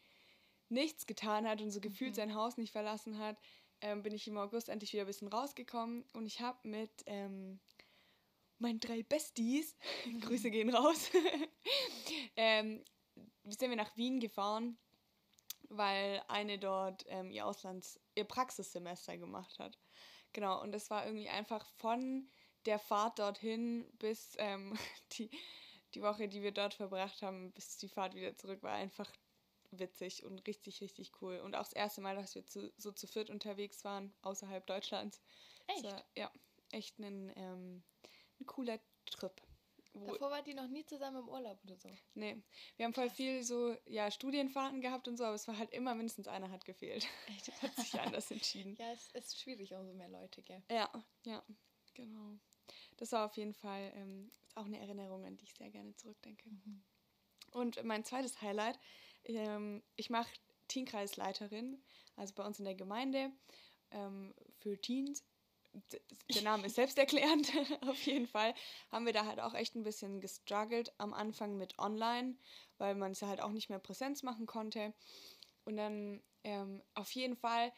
nichts 0.70 1.06
getan 1.06 1.48
hat 1.48 1.62
und 1.62 1.72
so 1.72 1.80
gefühlt 1.80 2.16
Mhm. 2.16 2.16
sein 2.16 2.36
Haus 2.36 2.58
nicht 2.58 2.72
verlassen 2.72 3.18
hat, 3.20 3.38
ähm, 3.82 4.04
bin 4.04 4.14
ich 4.14 4.28
im 4.28 4.38
August 4.38 4.70
endlich 4.70 4.94
wieder 4.94 5.04
ein 5.04 5.08
bisschen 5.08 5.28
rausgekommen 5.28 6.06
und 6.14 6.26
ich 6.26 6.42
habe 6.42 6.68
mit 6.68 7.04
ähm, 7.06 7.60
meinen 8.60 8.80
drei 8.80 9.04
Besties, 9.04 9.76
Grüße 10.22 10.52
gehen 10.52 10.74
raus, 10.74 11.10
ähm, 12.36 12.84
sind 13.46 13.70
wir 13.70 13.76
nach 13.76 13.96
Wien 13.96 14.20
gefahren, 14.20 14.78
weil 15.70 16.24
eine 16.28 16.58
dort 16.58 17.06
ähm, 17.08 17.32
ihr 17.32 17.46
Auslands-, 17.46 18.00
ihr 18.16 18.26
Praxissemester 18.26 19.18
gemacht 19.18 19.60
hat. 19.60 19.78
Genau, 20.34 20.62
und 20.62 20.72
das 20.72 20.90
war 20.90 21.06
irgendwie 21.06 21.30
einfach 21.30 21.66
von 21.78 22.30
der 22.66 22.80
Fahrt 22.80 23.20
dorthin 23.20 23.86
bis 24.00 24.36
ähm, 24.38 24.78
die, 25.14 25.30
die 25.94 26.02
Woche, 26.02 26.28
die 26.28 26.42
wir 26.42 26.52
dort 26.52 26.74
verbracht 26.74 27.22
haben, 27.22 27.52
bis 27.54 27.78
die 27.78 27.90
Fahrt 27.90 28.16
wieder 28.16 28.36
zurück, 28.36 28.62
war 28.64 28.74
einfach 28.74 29.12
witzig 29.80 30.24
und 30.24 30.46
richtig, 30.48 30.82
richtig 30.82 31.12
cool. 31.22 31.40
Und 31.40 31.56
auch 31.56 31.64
das 31.64 31.74
erste 31.74 32.02
Mal, 32.02 32.16
dass 32.16 32.36
wir 32.36 32.46
zu, 32.46 32.72
so 32.78 32.92
zu 32.92 33.08
viert 33.08 33.30
unterwegs 33.30 33.84
waren, 33.84 34.14
außerhalb 34.22 34.66
Deutschlands. 34.66 35.22
Echt? 35.68 35.84
war, 35.84 36.04
ja, 36.16 36.32
echt 36.72 37.00
ein, 37.00 37.32
ähm, 37.36 37.84
ein 38.40 38.46
cooler 38.46 38.80
Trip. 39.06 39.42
Davor 40.04 40.30
wart 40.30 40.48
ihr 40.48 40.56
noch 40.56 40.68
nie 40.68 40.86
zusammen 40.86 41.22
im 41.22 41.30
Urlaub 41.30 41.58
oder 41.64 41.78
so. 41.78 41.90
nee, 42.16 42.44
wir 42.76 42.86
haben 42.86 42.94
voll 42.94 43.10
viel 43.10 43.44
so, 43.44 43.76
ja, 43.86 44.12
Studienfahrten 44.12 44.82
gehabt 44.82 45.08
und 45.08 45.16
so, 45.16 45.24
aber 45.24 45.36
es 45.36 45.48
war 45.48 45.58
halt 45.58 45.72
immer 45.72 45.96
mindestens 45.96 46.28
einer 46.28 46.52
hat 46.52 46.66
gefehlt. 46.66 47.08
Echt? 47.28 47.50
hat 47.62 47.76
sich 47.76 48.00
anders 48.00 48.30
entschieden. 48.30 48.76
Ja, 48.78 48.92
es 48.92 49.12
ist 49.14 49.40
schwierig, 49.40 49.74
umso 49.74 49.94
mehr 49.94 50.10
Leute, 50.10 50.42
gell? 50.44 50.62
Ja, 50.70 50.92
ja, 51.24 51.44
genau. 51.94 52.38
Das 52.98 53.12
war 53.14 53.26
auf 53.26 53.38
jeden 53.38 53.54
Fall 53.54 53.92
ähm, 53.96 54.30
auch 54.56 54.66
eine 54.66 54.80
Erinnerung, 54.80 55.26
an 55.26 55.38
die 55.38 55.46
ich 55.46 55.54
sehr 55.54 55.70
gerne 55.70 55.96
zurückdenke. 55.96 56.50
Und 57.52 57.82
mein 57.86 58.04
zweites 58.04 58.42
Highlight, 58.42 58.78
ähm, 59.26 59.84
ich 59.96 60.10
mache 60.10 60.30
Teenkreisleiterin, 60.68 61.82
also 62.16 62.34
bei 62.34 62.46
uns 62.46 62.60
in 62.60 62.66
der 62.66 62.76
Gemeinde 62.76 63.32
ähm, 63.92 64.34
für 64.60 64.80
Teens. 64.80 65.24
Der 66.34 66.42
Name 66.42 66.68
ist 66.68 66.76
selbsterklärend, 66.76 67.52
auf 67.88 68.02
jeden 68.06 68.28
Fall. 68.28 68.54
Haben 68.92 69.06
wir 69.06 69.14
da 69.14 69.26
halt 69.26 69.40
auch 69.40 69.54
echt 69.54 69.76
ein 69.76 69.84
bisschen 69.84 70.22
gestruggelt 70.22 70.94
am 70.98 71.14
Anfang 71.14 71.58
mit 71.58 71.78
online, 71.80 72.38
weil 72.78 72.96
man 72.96 73.12
es 73.12 73.20
ja 73.20 73.28
halt 73.28 73.42
auch 73.42 73.52
nicht 73.52 73.70
mehr 73.70 73.80
Präsenz 73.80 74.24
machen 74.24 74.46
konnte. 74.46 74.94
Und 75.66 75.78
dann 75.78 76.24
ähm, 76.44 76.82
auf 76.94 77.12
jeden 77.12 77.36
Fall, 77.36 77.74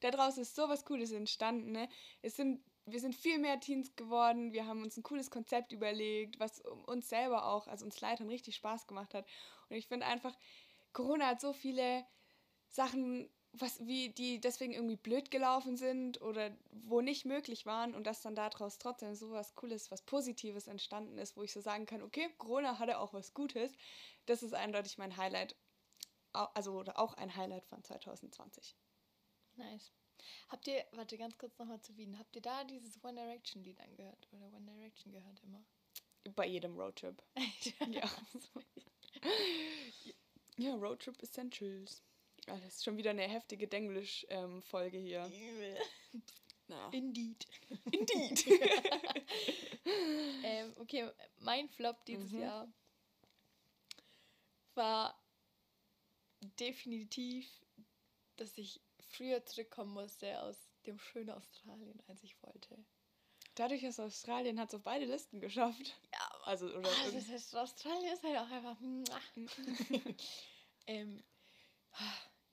daraus 0.00 0.38
ist 0.38 0.54
sowas 0.54 0.84
Cooles 0.84 1.10
entstanden. 1.10 1.72
Ne? 1.72 1.88
Es 2.22 2.36
sind, 2.36 2.62
wir 2.84 3.00
sind 3.00 3.16
viel 3.16 3.38
mehr 3.38 3.58
Teens 3.58 3.96
geworden, 3.96 4.52
wir 4.52 4.66
haben 4.66 4.82
uns 4.82 4.96
ein 4.96 5.02
cooles 5.02 5.30
Konzept 5.30 5.72
überlegt, 5.72 6.38
was 6.38 6.60
uns 6.60 7.08
selber 7.08 7.46
auch, 7.46 7.66
also 7.66 7.84
uns 7.84 8.00
Leitern 8.00 8.28
richtig 8.28 8.54
Spaß 8.54 8.86
gemacht 8.86 9.14
hat. 9.14 9.26
Und 9.68 9.76
ich 9.76 9.88
finde 9.88 10.06
einfach, 10.06 10.36
Corona 10.96 11.26
hat 11.26 11.42
so 11.42 11.52
viele 11.52 12.06
Sachen, 12.70 13.28
was, 13.52 13.86
wie 13.86 14.08
die 14.08 14.40
deswegen 14.40 14.72
irgendwie 14.72 14.96
blöd 14.96 15.30
gelaufen 15.30 15.76
sind 15.76 16.22
oder 16.22 16.56
wo 16.70 17.02
nicht 17.02 17.26
möglich 17.26 17.66
waren 17.66 17.94
und 17.94 18.06
dass 18.06 18.22
dann 18.22 18.34
daraus 18.34 18.78
trotzdem 18.78 19.14
so 19.14 19.30
was 19.30 19.54
Cooles, 19.56 19.90
was 19.90 20.00
Positives 20.00 20.68
entstanden 20.68 21.18
ist, 21.18 21.36
wo 21.36 21.42
ich 21.42 21.52
so 21.52 21.60
sagen 21.60 21.84
kann, 21.84 22.00
okay, 22.00 22.30
Corona 22.38 22.78
hatte 22.78 22.98
auch 22.98 23.12
was 23.12 23.34
Gutes. 23.34 23.74
Das 24.24 24.42
ist 24.42 24.54
eindeutig 24.54 24.96
mein 24.96 25.18
Highlight, 25.18 25.54
also 26.32 26.72
oder 26.72 26.98
auch 26.98 27.12
ein 27.12 27.36
Highlight 27.36 27.66
von 27.66 27.84
2020. 27.84 28.74
Nice. 29.56 29.92
Habt 30.48 30.66
ihr, 30.66 30.82
warte 30.92 31.18
ganz 31.18 31.36
kurz 31.36 31.58
nochmal 31.58 31.82
zu 31.82 31.94
Wien, 31.98 32.18
habt 32.18 32.34
ihr 32.36 32.42
da 32.42 32.64
dieses 32.64 33.04
One 33.04 33.20
Direction 33.20 33.62
Lied 33.62 33.78
angehört? 33.80 34.28
Oder 34.32 34.50
One 34.50 34.64
Direction 34.64 35.12
gehört 35.12 35.42
immer? 35.42 35.62
Bei 36.34 36.46
jedem 36.46 36.74
Roadtrip. 36.80 37.22
Ja. 37.76 37.86
Ja, 38.00 38.10
Roadtrip 40.58 41.22
Essentials. 41.22 42.02
Ah, 42.48 42.58
das 42.60 42.76
ist 42.76 42.84
schon 42.84 42.96
wieder 42.96 43.10
eine 43.10 43.22
heftige 43.28 43.66
Denglisch-Folge 43.66 44.98
hier. 44.98 45.30
Na. 46.68 46.88
Indeed. 46.90 47.46
Indeed. 47.92 48.46
ähm, 50.44 50.72
okay, 50.78 51.08
mein 51.38 51.68
Flop 51.68 52.04
dieses 52.06 52.32
Mhm. 52.32 52.40
Jahr 52.40 52.68
war 54.74 55.16
definitiv, 56.58 57.46
dass 58.36 58.58
ich 58.58 58.80
früher 58.98 59.44
zurückkommen 59.44 59.92
musste 59.92 60.42
aus 60.42 60.56
dem 60.86 60.98
schönen 60.98 61.30
Australien, 61.30 62.02
als 62.08 62.22
ich 62.24 62.40
wollte. 62.42 62.76
Dadurch, 63.56 63.82
dass 63.82 63.98
Australien 63.98 64.60
hat 64.60 64.68
es 64.68 64.74
auf 64.74 64.82
beide 64.82 65.06
Listen 65.06 65.40
geschafft. 65.40 65.96
Ja, 66.12 66.30
Also, 66.44 66.66
oder 66.66 66.90
irgend- 67.04 67.16
das 67.16 67.28
heißt, 67.28 67.56
Australien 67.56 68.12
ist 68.12 68.22
halt 68.22 68.36
auch 68.38 68.50
einfach. 68.50 68.76
ähm, 70.86 71.24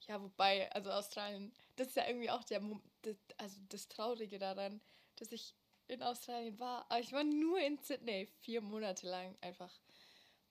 ja, 0.08 0.22
wobei, 0.22 0.72
also 0.72 0.92
Australien, 0.92 1.54
das 1.76 1.88
ist 1.90 1.96
ja 1.98 2.08
irgendwie 2.08 2.30
auch 2.30 2.44
der, 2.46 2.62
das, 3.04 3.18
also 3.38 3.60
das 3.70 3.88
Traurige 3.88 4.40
daran, 4.40 4.82
dass 5.18 5.32
ich 5.32 5.54
in 5.88 6.02
Australien 6.02 6.58
war, 6.60 6.86
aber 6.90 7.00
ich 7.00 7.12
war 7.12 7.24
nur 7.24 7.60
in 7.60 7.78
Sydney 7.78 8.26
vier 8.42 8.62
Monate 8.62 9.08
lang, 9.08 9.38
einfach 9.42 9.72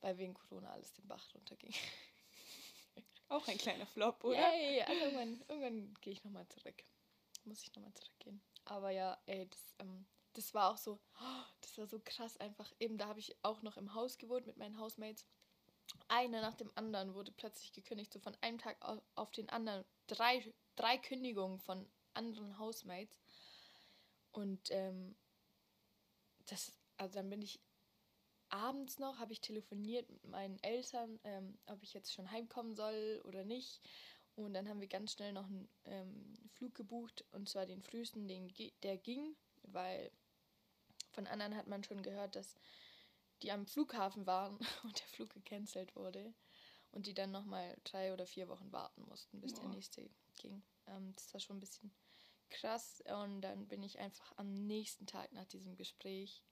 weil 0.01 0.19
wegen 0.19 0.35
Corona 0.35 0.71
alles 0.73 0.93
den 0.93 1.07
Bach 1.07 1.27
runterging. 1.35 1.73
auch 3.29 3.47
ein 3.49 3.57
kleiner 3.59 3.87
Flop, 3.87 4.23
oder? 4.25 4.37
Yay, 4.37 4.83
also 4.83 5.01
irgendwann, 5.05 5.45
irgendwann 5.49 5.95
gehe 6.01 6.13
ich 6.13 6.25
nochmal 6.25 6.47
zurück. 6.49 6.85
Muss 7.45 7.63
ich 7.63 7.75
nochmal 7.75 7.95
zurückgehen. 7.95 8.43
Aber 8.65 8.91
ja, 8.91 9.19
ey, 9.27 9.49
das, 9.49 9.75
ähm, 9.79 10.07
das 10.35 10.55
war 10.55 10.73
auch 10.73 10.77
so, 10.79 11.01
das 11.61 11.77
war 11.79 11.87
so 11.87 12.01
krass 12.05 12.37
einfach. 12.39 12.73
Eben, 12.79 12.99
da 12.99 13.09
habe 13.09 13.21
ich 13.21 13.37
auch 13.43 13.62
noch 13.62 13.77
im 13.77 13.95
Haus 13.95 14.19
gewohnt 14.19 14.47
mit 14.47 14.57
meinen 14.57 14.79
Housemates. 14.79 15.27
Einer 16.09 16.41
nach 16.41 16.55
dem 16.55 16.71
anderen 16.75 17.15
wurde 17.15 17.33
plötzlich 17.33 17.73
gekündigt, 17.73 18.12
so 18.12 18.19
von 18.19 18.37
einem 18.41 18.59
Tag 18.59 18.81
au- 18.83 19.03
auf 19.15 19.31
den 19.33 19.49
anderen. 19.51 19.85
Drei, 20.07 20.53
drei 20.77 20.97
Kündigungen 20.99 21.59
von 21.59 21.87
anderen 22.15 22.59
Housemates. 22.59 23.17
Und 24.33 24.71
ähm, 24.71 25.15
das, 26.47 26.73
also 26.97 27.15
dann 27.15 27.29
bin 27.29 27.43
ich 27.43 27.61
abends 28.49 28.99
noch, 28.99 29.19
habe 29.19 29.33
ich 29.33 29.41
telefoniert 29.41 30.09
mit 30.09 30.25
meinen 30.27 30.59
Eltern, 30.62 31.19
ähm, 31.25 31.59
ob 31.67 31.83
ich 31.83 31.95
jetzt 31.95 32.12
schon 32.12 32.31
heimkommen 32.31 32.75
soll 32.75 33.21
oder 33.25 33.45
nicht. 33.45 33.81
Und 34.35 34.55
dann 34.55 34.69
haben 34.69 34.81
wir 34.81 34.89
ganz 34.89 35.12
schnell 35.12 35.33
noch 35.33 35.47
einen 35.47 35.69
ähm, 35.85 36.35
Flug 36.55 36.75
gebucht, 36.75 37.25
und 37.33 37.49
zwar 37.49 37.67
den 37.67 37.83
frühesten, 37.83 38.29
den, 38.29 38.53
der 38.83 38.97
ging, 38.97 39.37
weil 39.65 40.11
von 41.12 41.26
anderen 41.26 41.57
hat 41.57 41.66
man 41.66 41.85
schon 41.85 42.02
gehört, 42.02 42.37
dass 42.37 42.57
die 43.42 43.52
am 43.52 43.66
Flughafen 43.66 44.26
waren 44.26 44.59
und 44.83 44.99
der 44.99 45.09
Flug 45.09 45.31
gecancelt 45.31 45.95
wurde 45.97 46.35
und 46.92 47.07
die 47.07 47.14
dann 47.14 47.31
nochmal 47.31 47.76
drei 47.85 48.12
oder 48.12 48.26
vier 48.26 48.49
Wochen 48.49 48.71
warten 48.73 49.02
mussten, 49.02 49.40
bis 49.40 49.54
der 49.54 49.62
Boah. 49.62 49.71
nächste 49.71 50.09
ging. 50.37 50.62
Ähm, 50.87 51.14
das 51.16 51.33
war 51.33 51.40
schon 51.40 51.57
ein 51.57 51.61
bisschen 51.61 51.92
krass 52.50 53.02
und 53.23 53.40
dann 53.40 53.66
bin 53.66 53.83
ich 53.83 53.99
einfach 53.99 54.33
am 54.37 54.66
nächsten 54.66 55.07
Tag 55.07 55.33
nach 55.33 55.47
diesem 55.47 55.76
Gespräch 55.76 56.45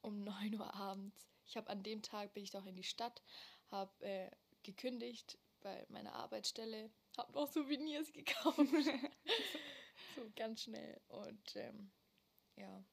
um 0.00 0.20
9 0.24 0.54
Uhr 0.54 0.74
abends, 0.74 1.30
ich 1.46 1.56
habe 1.56 1.68
an 1.68 1.82
dem 1.82 2.02
Tag 2.02 2.32
bin 2.32 2.44
ich 2.44 2.50
doch 2.50 2.64
in 2.66 2.76
die 2.76 2.84
Stadt, 2.84 3.22
habe 3.70 4.04
äh, 4.04 4.30
gekündigt 4.62 5.38
bei 5.60 5.84
meiner 5.88 6.14
Arbeitsstelle, 6.14 6.90
habe 7.16 7.32
noch 7.32 7.48
Souvenirs 7.48 8.12
gekauft. 8.12 8.58
so 10.16 10.30
ganz 10.36 10.62
schnell 10.62 11.00
und 11.08 11.56
ähm, 11.56 11.90
ja, 12.56 12.84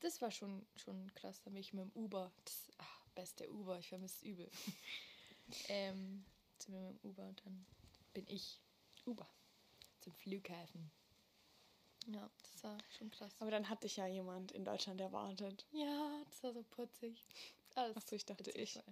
das, 0.00 0.20
war 0.20 0.30
schon, 0.30 0.66
schon 0.76 1.12
krass. 1.14 1.40
Da 1.42 1.50
bin 1.50 1.60
ich 1.60 1.72
mit 1.72 1.84
dem 1.84 1.92
Uber, 1.94 2.30
das 2.44 2.68
ach, 2.78 3.00
beste 3.14 3.50
Uber, 3.50 3.78
ich 3.78 3.88
vermisse 3.88 4.16
es 4.16 4.22
übel. 4.22 4.50
ähm, 5.68 6.24
sind 6.58 6.74
wir 6.74 6.80
mit 6.80 7.02
dem 7.02 7.10
Uber 7.10 7.22
und 7.26 7.42
dann 7.44 7.66
bin 8.14 8.26
ich 8.28 8.60
Uber. 9.06 9.28
zum 10.00 10.12
Flughafen. 10.14 10.90
Ja, 12.06 12.30
das 12.42 12.64
war 12.64 12.78
schon 12.96 13.10
krass. 13.10 13.32
Aber 13.40 13.50
dann 13.50 13.68
hat 13.68 13.82
dich 13.84 13.96
ja 13.96 14.06
jemand 14.06 14.52
in 14.52 14.64
Deutschland 14.64 15.00
erwartet. 15.00 15.66
Ja, 15.72 16.22
das 16.24 16.42
war 16.42 16.52
so 16.54 16.62
putzig. 16.62 17.24
Alles 17.74 17.96
Achso, 17.96 18.14
ich 18.16 18.24
dachte 18.24 18.50
ich. 18.52 18.76
war. 18.76 18.84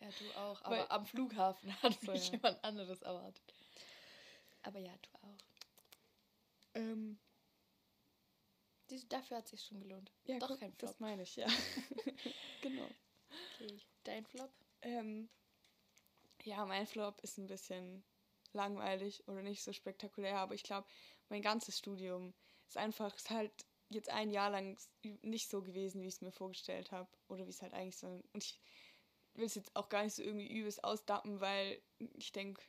Ja, 0.00 0.08
du 0.18 0.38
auch. 0.38 0.62
Aber 0.62 0.78
Weil- 0.78 0.86
am 0.88 1.04
Flughafen 1.06 1.82
hat 1.82 2.00
So, 2.00 2.12
mich 2.12 2.26
ja. 2.26 2.32
jemand 2.34 2.62
anderes 2.64 3.02
erwartet. 3.02 3.42
Aber 4.62 4.78
ja, 4.78 4.92
du 4.96 5.18
auch. 5.26 5.38
Ähm, 6.74 7.18
Dies, 8.90 9.08
dafür 9.08 9.38
hat 9.38 9.44
es 9.44 9.50
sich 9.52 9.62
schon 9.62 9.80
gelohnt. 9.80 10.12
ja, 10.24 10.38
Doch 10.38 10.48
guck, 10.48 10.60
kein 10.60 10.72
Flop. 10.72 10.90
das 10.90 11.00
meine 11.00 11.22
ich, 11.22 11.36
ja. 11.36 11.46
genau. 12.62 12.88
Okay. 13.54 13.80
Dein 14.04 14.24
Flop? 14.26 14.50
Ähm, 14.82 15.28
ja, 16.42 16.66
mein 16.66 16.86
Flop 16.86 17.20
ist 17.22 17.38
ein 17.38 17.46
bisschen 17.46 18.04
langweilig 18.52 19.26
oder 19.28 19.42
nicht 19.42 19.62
so 19.62 19.72
spektakulär, 19.72 20.38
aber 20.38 20.54
ich 20.54 20.62
glaube, 20.62 20.88
mein 21.28 21.42
ganzes 21.42 21.78
Studium 21.78 22.34
ist 22.68 22.76
einfach, 22.76 23.14
ist 23.14 23.30
halt 23.30 23.52
jetzt 23.90 24.08
ein 24.08 24.30
Jahr 24.30 24.50
lang 24.50 24.78
nicht 25.22 25.48
so 25.48 25.62
gewesen, 25.62 26.02
wie 26.02 26.08
ich 26.08 26.14
es 26.14 26.20
mir 26.20 26.32
vorgestellt 26.32 26.90
habe 26.92 27.08
oder 27.28 27.46
wie 27.46 27.50
es 27.50 27.62
halt 27.62 27.74
eigentlich 27.74 27.96
so. 27.96 28.08
Und 28.32 28.44
ich 28.44 28.60
will 29.34 29.46
es 29.46 29.54
jetzt 29.54 29.74
auch 29.76 29.88
gar 29.88 30.02
nicht 30.04 30.14
so 30.14 30.22
irgendwie 30.22 30.48
übelst 30.48 30.82
ausdappen, 30.82 31.40
weil 31.40 31.80
ich 32.14 32.32
denke, 32.32 32.62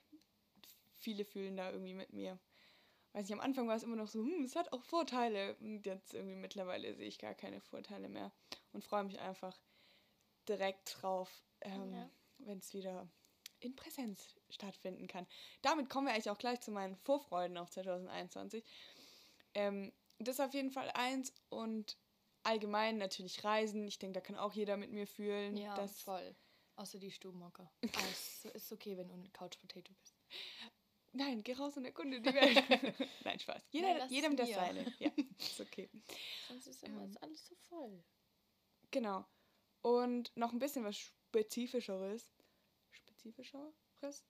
viele 0.97 1.25
fühlen 1.25 1.57
da 1.57 1.71
irgendwie 1.71 1.93
mit 1.93 2.13
mir. 2.13 2.39
Weiß 3.13 3.23
nicht, 3.25 3.33
am 3.33 3.41
Anfang 3.41 3.67
war 3.67 3.75
es 3.75 3.83
immer 3.83 3.97
noch 3.97 4.07
so, 4.07 4.19
hm, 4.19 4.43
es 4.43 4.55
hat 4.55 4.71
auch 4.71 4.83
Vorteile. 4.83 5.55
Und 5.57 5.85
jetzt 5.85 6.13
irgendwie 6.13 6.35
mittlerweile 6.35 6.93
sehe 6.95 7.07
ich 7.07 7.19
gar 7.19 7.33
keine 7.33 7.59
Vorteile 7.59 8.07
mehr 8.09 8.31
und 8.71 8.83
freue 8.83 9.03
mich 9.03 9.19
einfach 9.19 9.59
direkt 10.47 11.01
drauf, 11.01 11.43
ähm, 11.61 11.93
Ja. 11.93 12.09
wenn 12.39 12.59
es 12.59 12.73
wieder 12.73 13.07
in 13.59 13.75
Präsenz 13.75 14.35
stattfinden 14.49 15.07
kann. 15.07 15.27
Damit 15.61 15.89
kommen 15.89 16.07
wir 16.07 16.13
eigentlich 16.13 16.29
auch 16.31 16.37
gleich 16.37 16.61
zu 16.61 16.71
meinen 16.71 16.95
Vorfreuden 16.95 17.57
auf 17.57 17.69
2021. 17.69 18.63
Ähm, 19.53 19.91
das 20.17 20.35
ist 20.35 20.39
auf 20.39 20.53
jeden 20.53 20.71
Fall 20.71 20.89
eins 20.93 21.33
und 21.49 21.97
allgemein 22.43 22.97
natürlich 22.97 23.43
Reisen. 23.43 23.87
Ich 23.87 23.99
denke, 23.99 24.19
da 24.19 24.21
kann 24.21 24.37
auch 24.37 24.53
jeder 24.53 24.77
mit 24.77 24.91
mir 24.91 25.05
fühlen. 25.05 25.57
Ja, 25.57 25.87
voll. 25.87 26.35
Außer 26.75 26.97
die 26.97 27.11
Stubenhocker. 27.11 27.69
Aber 27.81 27.91
es 28.11 28.45
ist 28.45 28.71
okay, 28.71 28.97
wenn 28.97 29.07
du 29.09 29.13
ein 29.15 29.31
Couch 29.33 29.59
Potato 29.59 29.93
bist. 29.93 30.15
Nein, 31.13 31.43
geh 31.43 31.53
raus 31.53 31.75
und 31.77 31.85
erkunde 31.85 32.21
die 32.21 32.33
Welt. 32.33 32.63
Nein, 33.25 33.39
Spaß. 33.39 33.63
Jeder, 33.71 33.93
Nein, 33.97 34.09
jedem 34.09 34.35
das 34.37 34.49
seine. 34.49 34.93
Ja, 34.99 35.11
ist 35.37 35.59
okay. 35.59 35.89
Sonst 36.47 36.67
ist 36.67 36.83
immer 36.83 37.01
Ähm. 37.03 37.17
alles 37.21 37.45
so 37.47 37.55
voll. 37.69 38.03
Genau. 38.91 39.25
Und 39.81 40.31
noch 40.35 40.53
ein 40.53 40.59
bisschen 40.59 40.83
was 40.85 40.97
Spezifischeres. 40.97 42.31
Spezifischeres? 42.91 44.23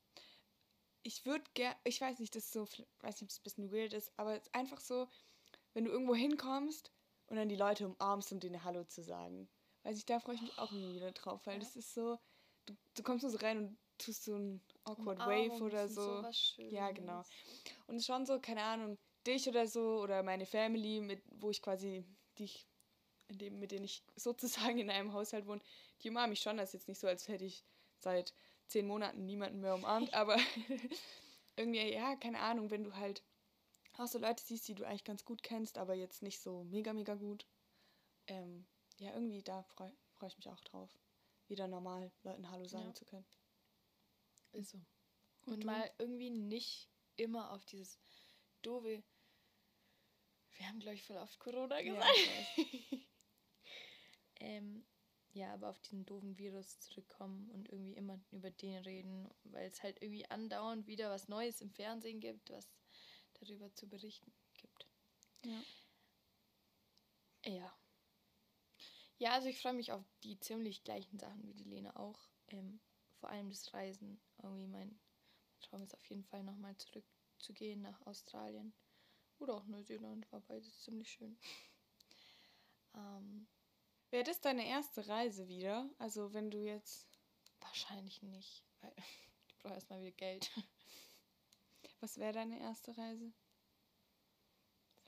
Ich 1.04 1.26
würde 1.26 1.44
gerne, 1.54 1.76
ich 1.84 2.00
weiß 2.00 2.20
nicht, 2.20 2.36
das 2.36 2.52
so, 2.52 2.66
weiß 3.00 3.22
nicht, 3.22 3.24
ob 3.24 3.30
es 3.30 3.40
ein 3.40 3.44
bisschen 3.44 3.72
weird 3.72 3.94
ist, 3.94 4.12
aber 4.18 4.36
es 4.36 4.44
ist 4.44 4.56
einfach 4.56 4.80
so, 4.80 5.08
wenn 5.74 5.86
du 5.86 5.92
irgendwo 5.92 6.14
hinkommst 6.16 6.92
und 7.28 7.38
dann 7.38 7.50
die 7.50 7.56
Leute 7.56 7.88
umarmst, 7.88 8.32
um 8.32 8.40
denen 8.40 8.64
Hallo 8.64 8.84
zu 8.84 9.02
sagen. 9.04 9.50
Weiß 9.84 9.98
ich, 9.98 10.06
da 10.06 10.20
freue 10.20 10.36
ich 10.36 10.42
mich 10.42 10.58
auch 10.60 10.72
irgendwie 10.72 10.96
wieder 10.96 11.12
drauf, 11.12 11.46
weil 11.46 11.56
Ja. 11.56 11.60
das 11.60 11.76
ist 11.76 11.94
so, 11.94 12.20
du, 12.66 12.76
du 12.96 13.04
kommst 13.04 13.24
nur 13.24 13.32
so 13.32 13.38
rein 13.40 13.58
und 13.58 13.78
tust 13.98 14.26
so 14.26 14.36
ein 14.36 14.62
awkward 14.86 15.20
Umarmung 15.20 15.50
wave 15.52 15.64
oder 15.64 15.88
so. 15.88 16.22
Ja, 16.70 16.92
genau. 16.92 17.24
Und 17.88 17.96
es 17.96 18.02
ist 18.04 18.08
schon 18.08 18.26
so, 18.26 18.40
keine 18.40 18.64
Ahnung, 18.64 18.98
dich 19.26 19.48
oder 19.48 19.68
so 19.68 20.02
oder 20.02 20.24
meine 20.24 20.46
Family, 20.46 21.02
mit, 21.02 21.22
wo 21.40 21.50
ich 21.50 21.62
quasi, 21.62 22.06
die 22.38 22.46
ich, 22.46 22.68
in 23.28 23.38
dem, 23.38 23.60
mit 23.60 23.72
denen 23.72 23.86
ich 23.86 24.04
sozusagen 24.16 24.78
in 24.80 24.90
einem 24.90 25.14
Haushalt 25.14 25.46
wohne, 25.48 25.62
die 26.02 26.10
umarmen 26.10 26.32
mich 26.32 26.42
schon. 26.42 26.58
Das 26.58 26.70
ist 26.70 26.74
jetzt 26.74 26.88
nicht 26.88 27.00
so, 27.00 27.08
als 27.08 27.28
hätte 27.28 27.46
ich 27.46 27.64
seit 28.00 28.34
zehn 28.68 28.88
Monaten 28.88 29.26
niemanden 29.26 29.60
mehr 29.62 29.76
umarmt, 29.76 30.14
aber 30.14 30.38
irgendwie, 31.56 31.94
ja, 31.94 32.16
keine 32.16 32.40
Ahnung, 32.40 32.72
wenn 32.72 32.84
du 32.84 32.96
halt 32.96 33.24
auch 33.98 34.08
so 34.08 34.20
Leute 34.20 34.44
siehst, 34.44 34.68
die 34.68 34.76
du 34.76 34.86
eigentlich 34.86 35.04
ganz 35.04 35.26
gut 35.26 35.44
kennst, 35.44 35.78
aber 35.78 35.94
jetzt 35.94 36.22
nicht 36.22 36.42
so 36.42 36.64
mega, 36.64 36.94
mega 36.94 37.16
gut. 37.16 37.46
Ähm, 38.28 38.66
ja, 39.00 39.14
irgendwie 39.14 39.42
da 39.42 39.64
freue 39.64 39.92
freu 40.14 40.28
ich 40.28 40.38
mich 40.38 40.50
auch 40.50 40.60
drauf, 40.62 40.90
wieder 41.48 41.68
normal 41.68 42.12
Leuten 42.24 42.50
Hallo 42.50 42.68
sagen 42.68 42.88
Ja. 42.88 42.94
zu 42.94 43.06
können. 43.06 43.26
Ist 44.54 44.72
so. 44.72 44.78
Und 45.46 45.54
Und 45.54 45.66
mal 45.66 45.92
irgendwie 45.98 46.30
nicht 46.30 46.90
immer 47.16 47.52
auf 47.52 47.66
dieses 47.66 48.00
doofe. 48.62 49.04
Wir 50.58 50.68
haben, 50.68 50.80
glaube 50.80 50.96
ich, 50.96 51.04
voll 51.04 51.18
oft 51.18 51.40
Corona 51.40 51.80
Ja, 51.80 51.94
gesagt. 51.94 52.10
weiß. 52.10 52.58
ähm, 54.40 54.86
ja, 55.34 55.54
aber 55.54 55.70
auf 55.70 55.80
diesen 55.80 56.06
doofen 56.06 56.38
Virus 56.38 56.80
zurückkommen 56.80 57.50
und 57.52 57.70
irgendwie 57.70 57.94
immer 57.94 58.20
über 58.32 58.52
den 58.52 58.84
reden, 58.84 59.30
weil 59.44 59.66
es 59.68 59.82
halt 59.82 60.02
irgendwie 60.02 60.30
andauernd 60.30 60.88
wieder 60.88 61.10
was 61.10 61.30
Neues 61.30 61.62
im 61.62 61.72
Fernsehen 61.72 62.20
gibt, 62.20 62.50
was 62.50 62.70
darüber 63.34 63.74
zu 63.74 63.88
berichten 63.88 64.34
gibt. 64.54 64.88
Ja. 65.46 65.64
Ja. 67.46 67.78
Ja, 69.18 69.34
also 69.34 69.48
ich 69.48 69.62
freue 69.62 69.74
mich 69.74 69.92
auf 69.92 70.04
die 70.24 70.40
ziemlich 70.40 70.84
gleichen 70.84 71.20
Sachen 71.20 71.48
wie 71.48 71.54
die 71.54 71.64
Lena 71.64 71.96
auch. 71.96 72.20
Ähm, 72.50 72.80
vor 73.22 73.30
allem 73.30 73.50
das 73.50 73.74
Reisen. 73.74 74.20
Irgendwie 74.42 74.68
mein 74.68 75.00
Traum 75.62 75.84
ist 75.84 75.94
auf 75.94 76.06
jeden 76.10 76.26
Fall 76.26 76.44
nochmal 76.44 76.76
zurückzugehen 76.78 77.82
nach 77.82 78.06
Australien. 78.06 78.74
Oder 79.40 79.56
auch 79.56 79.66
Neuseeland, 79.66 80.30
war 80.32 80.42
beides 80.42 80.82
ziemlich 80.82 81.12
schön. 81.12 81.38
ähm, 82.96 83.48
Wäre 84.10 84.24
das 84.24 84.42
deine 84.42 84.68
erste 84.68 85.08
Reise 85.08 85.48
wieder? 85.48 85.90
Also 85.98 86.34
wenn 86.34 86.52
du 86.52 86.66
jetzt, 86.66 87.08
wahrscheinlich 87.62 88.22
nicht, 88.24 88.66
weil 88.82 88.94
ich 89.48 89.58
brauche 89.60 89.76
erstmal 89.76 90.02
wieder 90.02 90.12
Geld. 90.12 90.52
was 92.02 92.18
wäre 92.18 92.34
deine 92.34 92.60
erste 92.60 92.98
Reise? 92.98 93.32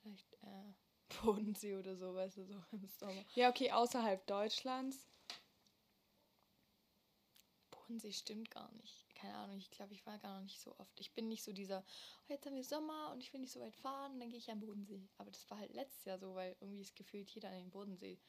Vielleicht 0.02 0.34
äh, 0.42 0.74
Bodensee 1.22 1.76
oder 1.76 1.96
so, 1.96 2.14
weißt 2.14 2.38
du, 2.38 2.46
so 2.46 2.64
im 2.72 2.88
Sommer. 2.88 3.26
Ja, 3.36 3.50
okay, 3.50 3.72
außerhalb 3.72 4.26
Deutschlands. 4.28 5.13
Bodensee 7.94 8.12
stimmt 8.14 8.50
gar 8.50 8.72
nicht. 8.74 9.06
Keine 9.14 9.36
Ahnung, 9.36 9.58
ich 9.60 9.70
glaube, 9.70 9.94
ich 9.94 10.04
war 10.08 10.18
gar 10.18 10.36
noch 10.38 10.44
nicht 10.44 10.60
so 10.60 10.76
oft. 10.80 11.00
Ich 11.00 11.14
bin 11.14 11.28
nicht 11.30 11.44
so 11.44 11.54
dieser, 11.54 11.84
oh, 12.28 12.34
jetzt 12.34 12.46
haben 12.48 12.56
wir 12.56 12.64
Sommer 12.64 13.12
und 13.12 13.22
ich 13.22 13.32
will 13.32 13.40
nicht 13.40 13.52
so 13.52 13.60
weit 13.60 13.76
fahren, 13.76 14.20
dann 14.20 14.30
gehe 14.30 14.40
ich 14.40 14.50
an 14.50 14.60
den 14.60 14.66
Bodensee. 14.66 15.08
Aber 15.20 15.30
das 15.30 15.48
war 15.52 15.60
halt 15.60 15.74
letztes 15.76 16.06
Jahr 16.06 16.18
so, 16.18 16.34
weil 16.34 16.56
irgendwie 16.60 16.82
ist 16.82 16.96
gefühlt 16.96 17.30
jeder 17.30 17.50
an 17.50 17.56
den 17.56 17.70
Bodensee 17.70 18.20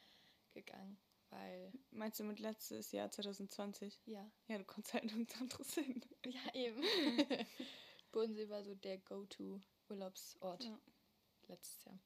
gegangen. 0.53 0.99
Weil, 1.31 1.73
Meinst 1.89 2.19
du 2.19 2.23
mit 2.23 2.39
letztes 2.39 2.91
Jahr 2.91 3.09
2020? 3.09 3.99
ja, 4.05 4.29
Ja, 4.47 4.59
du 4.59 4.65
konntest 4.65 4.93
halt 4.93 5.05
nirgends 5.05 5.35
anderes 5.41 5.73
hin. 5.73 5.99
ja 6.25 6.53
eben. 6.53 6.83
Bodensee 8.11 8.47
war 8.49 8.63
so 8.63 8.75
der 8.75 8.99
Go-To-Urlaubsort 8.99 10.63
Ja. 10.65 10.79
letztes 11.47 11.85
Jahr. 11.85 11.99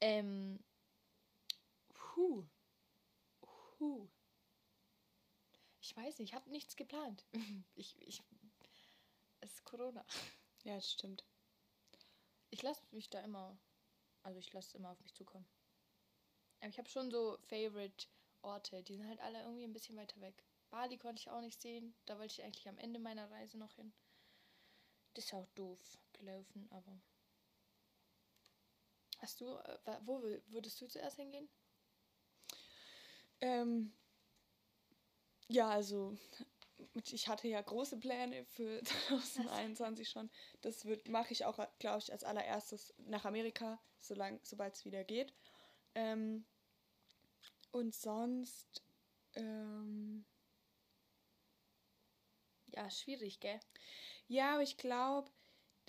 Ähm, 0.00 0.62
puh. 1.92 2.46
Puh. 3.40 4.08
Ich 5.88 5.96
weiß 5.96 6.18
nicht, 6.18 6.28
ich 6.28 6.34
habe 6.34 6.50
nichts 6.50 6.76
geplant. 6.76 7.24
Ich, 7.74 7.96
ich, 8.02 8.22
es 9.40 9.52
ist 9.54 9.64
Corona. 9.64 10.04
Ja, 10.64 10.74
das 10.74 10.92
stimmt. 10.92 11.24
Ich 12.50 12.60
lasse 12.62 12.82
mich 12.90 13.08
da 13.08 13.20
immer, 13.20 13.56
also 14.22 14.38
ich 14.38 14.52
lasse 14.52 14.68
es 14.68 14.74
immer 14.74 14.90
auf 14.90 15.00
mich 15.00 15.14
zukommen. 15.14 15.48
Aber 16.60 16.68
ich 16.68 16.76
habe 16.76 16.90
schon 16.90 17.10
so 17.10 17.38
Favorite 17.48 18.06
Orte, 18.42 18.82
die 18.82 18.96
sind 18.96 19.08
halt 19.08 19.20
alle 19.20 19.40
irgendwie 19.40 19.64
ein 19.64 19.72
bisschen 19.72 19.96
weiter 19.96 20.20
weg. 20.20 20.44
Bali 20.68 20.98
konnte 20.98 21.20
ich 21.20 21.30
auch 21.30 21.40
nicht 21.40 21.62
sehen, 21.62 21.94
da 22.04 22.18
wollte 22.18 22.34
ich 22.34 22.42
eigentlich 22.42 22.68
am 22.68 22.76
Ende 22.76 23.00
meiner 23.00 23.30
Reise 23.30 23.56
noch 23.56 23.72
hin. 23.72 23.94
Das 25.14 25.24
ist 25.24 25.32
auch 25.32 25.48
doof 25.54 25.80
gelaufen, 26.12 26.68
aber. 26.70 27.00
Hast 29.20 29.40
du, 29.40 29.56
äh, 29.56 29.98
wo 30.04 30.18
wür- 30.18 30.42
würdest 30.48 30.78
du 30.82 30.86
zuerst 30.86 31.16
hingehen? 31.16 31.48
Ähm, 33.40 33.94
ja, 35.48 35.68
also 35.68 36.16
ich 37.10 37.28
hatte 37.28 37.48
ja 37.48 37.60
große 37.60 37.98
Pläne 37.98 38.44
für 38.44 38.82
2021 38.84 40.08
schon. 40.08 40.30
Das 40.62 40.86
mache 41.08 41.32
ich 41.32 41.44
auch, 41.44 41.58
glaube 41.78 41.98
ich, 42.00 42.12
als 42.12 42.24
allererstes 42.24 42.94
nach 42.98 43.24
Amerika, 43.24 43.78
sobald 43.98 44.74
es 44.74 44.84
wieder 44.84 45.04
geht. 45.04 45.34
Ähm, 45.94 46.44
und 47.72 47.94
sonst, 47.94 48.82
ähm, 49.34 50.24
Ja, 52.74 52.90
schwierig, 52.90 53.40
gell? 53.40 53.58
ja, 54.28 54.54
aber 54.54 54.62
ich 54.62 54.76
glaube, 54.76 55.30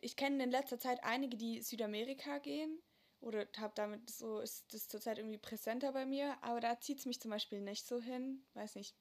ich 0.01 0.15
kenne 0.15 0.43
in 0.43 0.51
letzter 0.51 0.79
Zeit 0.79 1.03
einige, 1.03 1.37
die 1.37 1.61
Südamerika 1.61 2.39
gehen. 2.39 2.81
Oder 3.21 3.47
habe 3.57 3.73
damit 3.75 4.09
so, 4.09 4.39
ist 4.39 4.73
das 4.73 4.87
zurzeit 4.87 5.17
irgendwie 5.19 5.37
präsenter 5.37 5.91
bei 5.93 6.05
mir. 6.05 6.37
Aber 6.43 6.61
da 6.61 6.79
zieht 6.79 6.99
es 6.99 7.05
mich 7.05 7.19
zum 7.21 7.31
Beispiel 7.31 7.61
nicht 7.61 7.87
so 7.87 8.01
hin. 8.01 8.43
Weiß 8.53 8.75
nicht. 8.75 8.95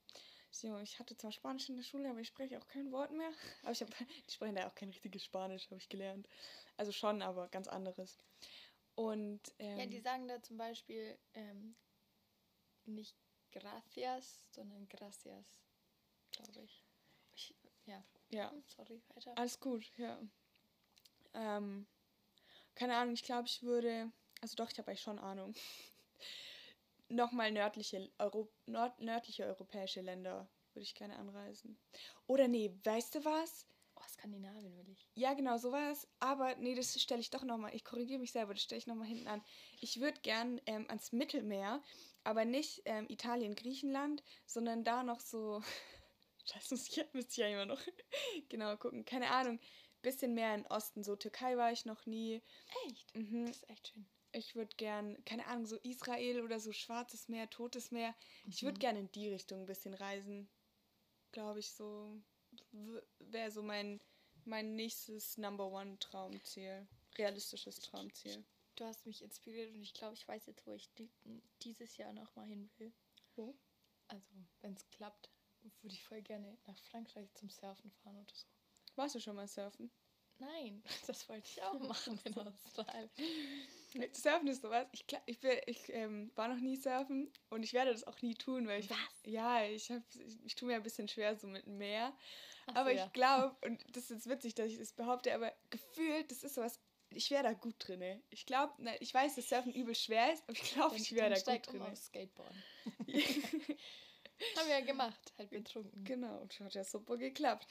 So, 0.51 0.77
ich 0.79 0.99
hatte 0.99 1.15
zwar 1.15 1.31
Spanisch 1.31 1.69
in 1.69 1.77
der 1.77 1.83
Schule, 1.83 2.09
aber 2.09 2.19
ich 2.19 2.27
spreche 2.27 2.57
auch 2.59 2.67
kein 2.67 2.91
Wort 2.91 3.11
mehr. 3.11 3.31
Aber 3.61 3.71
ich 3.71 3.81
habe, 3.81 3.91
die 4.27 4.31
sprechen 4.31 4.55
da 4.55 4.67
auch 4.67 4.75
kein 4.75 4.89
richtiges 4.89 5.23
Spanisch, 5.23 5.65
habe 5.67 5.77
ich 5.77 5.89
gelernt. 5.89 6.27
Also 6.77 6.91
schon, 6.91 7.21
aber 7.21 7.47
ganz 7.49 7.67
anderes. 7.67 8.17
Und 8.95 9.41
ähm, 9.59 9.79
Ja, 9.79 9.85
die 9.85 9.99
sagen 9.99 10.27
da 10.27 10.41
zum 10.41 10.57
Beispiel 10.57 11.17
ähm, 11.33 11.75
nicht 12.85 13.15
gracias, 13.51 14.43
sondern 14.49 14.87
gracias, 14.89 15.59
glaube 16.31 16.63
ich. 16.63 16.83
ich. 17.35 17.55
Ja, 17.85 18.03
ja, 18.29 18.49
Hm, 18.51 18.63
sorry, 18.67 19.01
weiter. 19.15 19.31
alles 19.35 19.59
gut, 19.59 19.85
ja. 19.97 20.19
Ähm, 21.33 21.87
keine 22.75 22.97
Ahnung, 22.97 23.13
ich 23.13 23.23
glaube, 23.23 23.47
ich 23.47 23.61
würde, 23.61 24.11
also 24.41 24.55
doch, 24.55 24.71
ich 24.71 24.77
habe 24.77 24.89
eigentlich 24.89 25.01
schon 25.01 25.19
Ahnung. 25.19 25.53
Nochmal 27.09 27.51
nördliche, 27.51 28.11
Euro, 28.19 28.51
nord, 28.67 28.99
nördliche 28.99 29.45
europäische 29.45 30.01
Länder 30.01 30.47
würde 30.73 30.83
ich 30.83 30.93
gerne 30.93 31.17
anreisen. 31.17 31.77
Oder 32.27 32.47
nee, 32.47 32.71
weißt 32.83 33.15
du 33.15 33.25
was? 33.25 33.65
Oh, 33.95 34.07
Skandinavien 34.07 34.77
will 34.77 34.89
ich. 34.89 35.09
Ja, 35.15 35.33
genau, 35.33 35.57
sowas. 35.57 36.07
Aber 36.19 36.55
nee, 36.55 36.75
das 36.75 36.99
stelle 37.01 37.19
ich 37.19 37.31
doch 37.31 37.43
nochmal. 37.43 37.73
Ich 37.75 37.83
korrigiere 37.83 38.19
mich 38.19 38.31
selber, 38.31 38.53
das 38.53 38.63
stelle 38.63 38.77
ich 38.77 38.87
nochmal 38.87 39.07
hinten 39.07 39.27
an. 39.27 39.43
Ich 39.81 39.99
würde 39.99 40.21
gern 40.21 40.61
ähm, 40.67 40.85
ans 40.87 41.11
Mittelmeer, 41.11 41.81
aber 42.23 42.45
nicht 42.45 42.83
ähm, 42.85 43.07
Italien, 43.09 43.55
Griechenland, 43.55 44.23
sondern 44.45 44.83
da 44.83 45.03
noch 45.03 45.19
so. 45.19 45.61
Das 46.53 46.71
muss 46.71 46.87
ich, 46.87 47.05
müsste 47.13 47.31
ich 47.31 47.37
ja 47.37 47.47
immer 47.47 47.67
noch 47.67 47.79
genau 48.49 48.75
gucken. 48.77 49.05
Keine 49.05 49.29
Ahnung. 49.29 49.59
Bisschen 50.01 50.33
mehr 50.33 50.55
in 50.55 50.65
Osten. 50.65 51.03
So 51.03 51.15
Türkei 51.15 51.57
war 51.57 51.71
ich 51.71 51.85
noch 51.85 52.07
nie. 52.07 52.41
Echt? 52.87 53.15
Mhm. 53.15 53.45
Das 53.45 53.57
ist 53.57 53.69
echt 53.69 53.87
schön. 53.89 54.09
Ich 54.31 54.55
würde 54.55 54.75
gern, 54.75 55.23
keine 55.25 55.45
Ahnung, 55.47 55.65
so 55.65 55.77
Israel 55.77 56.41
oder 56.41 56.59
so 56.59 56.71
Schwarzes 56.71 57.27
Meer, 57.29 57.49
Totes 57.49 57.91
Meer. 57.91 58.15
Ich 58.51 58.63
würde 58.63 58.77
Mhm. 58.77 58.79
gern 58.79 58.95
in 58.95 59.11
die 59.11 59.29
Richtung 59.29 59.61
ein 59.61 59.65
bisschen 59.65 59.93
reisen. 59.93 60.49
Glaube 61.31 61.59
ich, 61.59 61.71
so. 61.71 62.21
Wäre 63.19 63.51
so 63.51 63.61
mein, 63.63 63.99
mein 64.45 64.75
nächstes 64.75 65.37
Number 65.37 65.71
One 65.71 65.97
Traumziel. 65.99 66.87
Realistisches 67.17 67.79
Traumziel. 67.79 68.45
Du 68.75 68.85
hast 68.85 69.05
mich 69.05 69.21
inspiriert 69.21 69.73
und 69.73 69.81
ich 69.81 69.93
glaube, 69.93 70.13
ich 70.15 70.27
weiß 70.27 70.45
jetzt, 70.45 70.65
wo 70.65 70.73
ich 70.73 70.93
di 70.93 71.09
dieses 71.61 71.97
Jahr 71.97 72.13
nochmal 72.13 72.45
hin 72.47 72.69
will. 72.77 72.93
Wo? 73.35 73.55
Also, 74.07 74.27
wenn 74.61 74.73
es 74.73 74.89
klappt, 74.89 75.29
würde 75.81 75.95
ich 75.95 76.03
voll 76.03 76.21
gerne 76.21 76.57
nach 76.65 76.77
Frankreich 76.79 77.31
zum 77.33 77.49
Surfen 77.49 77.91
fahren 77.91 78.17
oder 78.17 78.35
so. 78.35 78.47
Warst 78.95 79.15
du 79.15 79.19
schon 79.19 79.35
mal 79.35 79.47
surfen? 79.47 79.91
Nein, 80.39 80.81
das 81.07 81.27
wollte 81.29 81.47
ich 81.47 81.61
auch 81.63 81.79
machen 81.79 82.19
in 82.23 82.37
Australien. 82.37 83.09
Surfen 84.13 84.47
ist 84.47 84.61
sowas. 84.61 84.87
Ich, 84.91 85.05
ich, 85.25 85.43
will, 85.43 85.61
ich 85.65 85.89
ähm, 85.89 86.31
war 86.35 86.47
noch 86.47 86.59
nie 86.59 86.77
surfen 86.77 87.31
und 87.49 87.63
ich 87.63 87.73
werde 87.73 87.91
das 87.91 88.05
auch 88.05 88.21
nie 88.21 88.35
tun, 88.35 88.67
weil 88.67 88.79
ich. 88.79 88.89
Was? 88.89 88.97
Ja, 89.25 89.63
ich, 89.65 89.91
hab, 89.91 90.01
ich, 90.15 90.37
ich 90.45 90.55
tue 90.55 90.67
mir 90.67 90.75
ein 90.75 90.83
bisschen 90.83 91.07
schwer 91.07 91.35
so 91.35 91.47
mit 91.47 91.67
Meer. 91.67 92.13
Ach 92.67 92.75
aber 92.75 92.89
so, 92.89 92.95
ich 92.95 93.01
ja. 93.01 93.09
glaube, 93.13 93.57
und 93.65 93.83
das 93.95 94.03
ist 94.03 94.09
jetzt 94.11 94.29
witzig, 94.29 94.55
dass 94.55 94.67
ich 94.67 94.77
das 94.77 94.93
behaupte, 94.93 95.33
aber 95.33 95.53
gefühlt, 95.69 96.31
das 96.31 96.43
ist 96.43 96.55
sowas. 96.55 96.79
Ich 97.11 97.31
wäre 97.31 97.41
da 97.41 97.53
gut 97.53 97.75
drin. 97.79 98.21
Ich 98.29 98.45
glaube, 98.45 98.73
ich 98.99 99.11
weiß, 99.11 99.35
dass 99.35 99.49
Surfen 99.49 99.73
übel 99.73 99.95
schwer 99.95 100.31
ist, 100.31 100.43
aber 100.43 100.53
ich 100.53 100.71
glaube, 100.73 100.95
ich 100.95 101.11
wäre 101.13 101.31
da 101.31 101.55
gut 101.57 101.67
um 101.69 101.73
drin. 101.73 101.81
aufs 101.81 102.05
Skateboarden. 102.05 102.63
Haben 104.55 104.67
wir 104.67 104.79
ja 104.79 104.85
gemacht, 104.85 105.33
halt 105.37 105.49
betrunken. 105.49 106.03
Genau, 106.05 106.39
und 106.39 106.57
hat 106.59 106.73
ja 106.75 106.83
super 106.83 107.17
geklappt. 107.17 107.67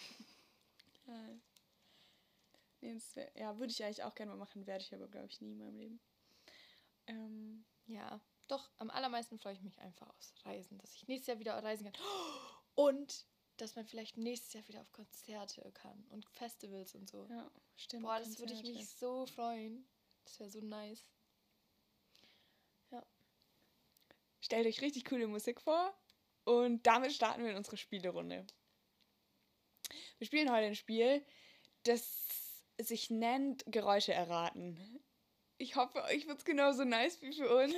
Ja, 2.81 2.89
nee, 2.89 2.95
das 2.95 3.17
wär, 3.17 3.31
ja 3.37 3.59
würde 3.59 3.73
ich 3.73 3.83
eigentlich 3.85 4.03
auch 4.05 4.15
gerne 4.15 4.31
mal 4.33 4.39
machen, 4.39 4.67
werde 4.67 4.85
ich 4.85 4.95
aber, 4.95 5.09
glaube 5.09 5.27
ich, 5.29 5.41
nie 5.41 5.53
in 5.53 5.59
meinem 5.59 5.77
Leben. 5.79 6.01
Ähm, 7.07 7.65
Ja, 7.87 8.21
doch, 8.47 8.71
am 8.79 8.91
allermeisten 8.91 9.39
freue 9.39 9.55
ich 9.55 9.63
mich 9.63 9.79
einfach 9.79 10.09
aufs 10.11 10.35
Reisen, 10.45 10.79
dass 10.79 10.95
ich 10.95 11.07
nächstes 11.07 11.27
Jahr 11.29 11.39
wieder 11.39 11.63
reisen 11.63 11.93
kann. 11.93 12.03
Und 12.75 13.27
dass 13.57 13.75
man 13.75 13.87
vielleicht 13.87 14.17
nächstes 14.17 14.53
Jahr 14.53 14.69
wieder 14.69 14.81
auf 14.83 14.93
Konzerte 14.93 15.71
kann 15.73 16.05
und 16.11 16.25
Festivals 16.31 16.95
und 16.95 17.09
so. 17.09 17.27
ja, 17.29 17.51
stimmt. 17.77 18.05
Boah, 18.05 18.19
das 18.21 18.39
würde 18.39 18.53
ich 18.53 18.63
Konzerte. 18.63 18.79
mich 18.79 18.89
so 18.89 19.27
freuen. 19.27 19.89
Das 20.25 20.39
wäre 20.39 20.51
so 20.51 20.61
nice. 20.61 21.11
Stellt 24.41 24.67
euch 24.67 24.81
richtig 24.81 25.05
coole 25.05 25.27
Musik 25.27 25.61
vor 25.61 25.93
und 26.45 26.87
damit 26.87 27.13
starten 27.13 27.43
wir 27.43 27.51
in 27.51 27.57
unsere 27.57 27.77
Spielerunde. 27.77 28.47
Wir 30.19 30.27
spielen 30.27 30.51
heute 30.51 30.67
ein 30.69 30.75
Spiel, 30.77 31.25
das 31.83 32.38
sich 32.81 33.11
nennt 33.11 33.65
Geräusche 33.67 34.13
erraten. 34.13 34.79
Ich 35.59 35.77
hoffe, 35.77 36.03
euch 36.05 36.27
wird 36.27 36.39
es 36.39 36.45
genauso 36.45 36.85
nice 36.85 37.21
wie 37.21 37.33
für 37.33 37.55
uns. 37.55 37.75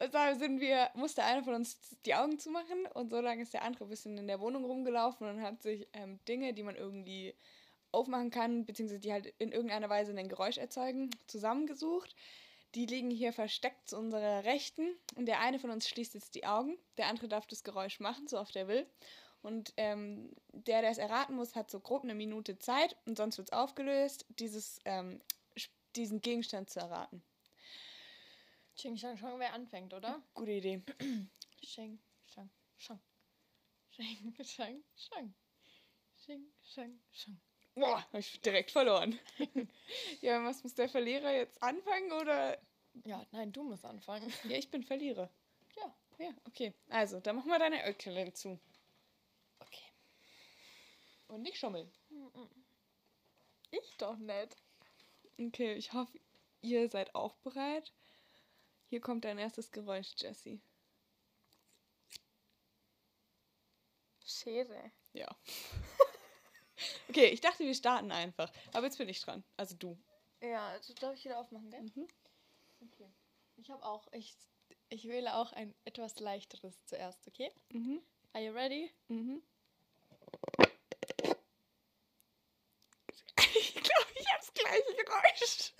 Und 0.00 0.14
da 0.14 0.34
sind 0.36 0.60
wir, 0.60 0.90
musste 0.94 1.24
einer 1.24 1.42
von 1.42 1.54
uns 1.54 1.78
die 2.06 2.14
Augen 2.14 2.38
zumachen 2.38 2.86
und 2.94 3.10
so 3.10 3.20
lange 3.20 3.42
ist 3.42 3.52
der 3.52 3.62
andere 3.62 3.84
ein 3.84 3.90
bisschen 3.90 4.16
in 4.16 4.28
der 4.28 4.40
Wohnung 4.40 4.64
rumgelaufen 4.64 5.28
und 5.28 5.42
hat 5.42 5.62
sich 5.62 5.88
ähm, 5.92 6.20
Dinge, 6.26 6.54
die 6.54 6.62
man 6.62 6.76
irgendwie 6.76 7.34
aufmachen 7.90 8.30
kann, 8.30 8.64
beziehungsweise 8.64 9.00
die 9.00 9.12
halt 9.12 9.26
in 9.38 9.50
irgendeiner 9.50 9.88
Weise 9.88 10.12
ein 10.16 10.28
Geräusch 10.28 10.58
erzeugen, 10.58 11.10
zusammengesucht. 11.26 12.14
Die 12.74 12.86
liegen 12.86 13.10
hier 13.10 13.32
versteckt 13.32 13.88
zu 13.88 13.96
unserer 13.96 14.44
Rechten 14.44 14.94
und 15.16 15.26
der 15.26 15.40
eine 15.40 15.58
von 15.58 15.70
uns 15.70 15.88
schließt 15.88 16.14
jetzt 16.14 16.34
die 16.34 16.46
Augen, 16.46 16.76
der 16.98 17.06
andere 17.06 17.26
darf 17.26 17.46
das 17.46 17.64
Geräusch 17.64 17.98
machen, 17.98 18.28
so 18.28 18.38
oft 18.38 18.54
er 18.56 18.68
will. 18.68 18.86
Und 19.42 19.72
ähm, 19.76 20.34
der, 20.52 20.82
der 20.82 20.90
es 20.90 20.98
erraten 20.98 21.36
muss, 21.36 21.54
hat 21.54 21.70
so 21.70 21.80
grob 21.80 22.02
eine 22.02 22.14
Minute 22.14 22.58
Zeit 22.58 22.96
und 23.06 23.16
sonst 23.16 23.38
wird 23.38 23.48
es 23.48 23.52
aufgelöst, 23.52 24.26
dieses, 24.28 24.80
ähm, 24.84 25.20
diesen 25.94 26.20
Gegenstand 26.20 26.70
zu 26.70 26.80
erraten. 26.80 27.22
Ching, 28.76 28.96
Shang, 28.96 29.16
Shang, 29.16 29.38
wer 29.38 29.52
anfängt, 29.52 29.92
oder? 29.94 30.22
Gute 30.34 30.52
Idee. 30.52 30.82
Shing, 31.62 31.98
Shang, 32.26 32.50
Shang. 32.76 33.00
Shing, 33.90 34.34
Shang, 34.44 34.84
Shang. 34.94 35.34
Shing, 36.16 36.46
Shang, 36.62 37.00
Shang. 37.10 37.40
Boah, 37.74 38.00
hab 38.00 38.14
ich 38.14 38.40
direkt 38.40 38.70
verloren. 38.70 39.18
ja, 40.20 40.44
was 40.44 40.62
muss 40.62 40.74
der 40.74 40.88
Verlierer 40.88 41.32
jetzt 41.32 41.62
anfangen 41.62 42.12
oder? 42.12 42.58
Ja, 43.04 43.24
nein, 43.30 43.52
du 43.52 43.62
musst 43.62 43.84
anfangen. 43.84 44.32
Ja, 44.44 44.56
ich 44.56 44.70
bin 44.70 44.82
Verlierer. 44.82 45.30
Ja. 45.76 45.94
Ja, 46.18 46.30
okay. 46.46 46.74
Also, 46.88 47.20
dann 47.20 47.36
mach 47.36 47.44
mal 47.44 47.60
deine 47.60 47.86
Öckchen 47.86 48.34
zu. 48.34 48.58
Und 51.28 51.42
nicht 51.42 51.58
schummeln. 51.58 51.90
Ich 53.70 53.96
doch 53.98 54.16
nicht. 54.16 54.56
Okay, 55.38 55.74
ich 55.74 55.92
hoffe, 55.92 56.18
ihr 56.62 56.88
seid 56.88 57.14
auch 57.14 57.36
bereit. 57.36 57.92
Hier 58.88 59.00
kommt 59.00 59.24
dein 59.24 59.38
erstes 59.38 59.70
Geräusch, 59.70 60.14
Jessie. 60.16 60.60
Schere. 64.24 64.90
Ja. 65.12 65.28
okay, 67.08 67.26
ich 67.26 67.40
dachte, 67.40 67.64
wir 67.64 67.74
starten 67.74 68.10
einfach. 68.10 68.50
Aber 68.72 68.86
jetzt 68.86 68.98
bin 68.98 69.08
ich 69.08 69.20
dran. 69.20 69.44
Also 69.56 69.76
du. 69.76 69.98
Ja, 70.40 70.68
also 70.68 70.94
darf 70.94 71.14
ich 71.14 71.24
wieder 71.24 71.38
aufmachen, 71.38 71.70
gell? 71.70 71.82
Mhm. 71.82 72.08
Okay. 72.80 73.10
Ich 73.56 73.70
habe 73.70 73.84
auch, 73.84 74.06
ich, 74.12 74.36
ich 74.88 75.06
wähle 75.08 75.34
auch 75.34 75.52
ein 75.52 75.74
etwas 75.84 76.20
leichteres 76.20 76.86
zuerst, 76.86 77.26
okay? 77.26 77.52
Mhm. 77.70 78.00
Are 78.32 78.44
you 78.44 78.52
ready? 78.52 78.90
Mhm. 79.08 79.42
Ich 83.54 83.74
glaube, 83.74 84.10
ich 84.14 84.26
habe 84.28 84.38
das 84.38 84.54
gleiche 84.54 84.94
Geräusch. 85.22 85.72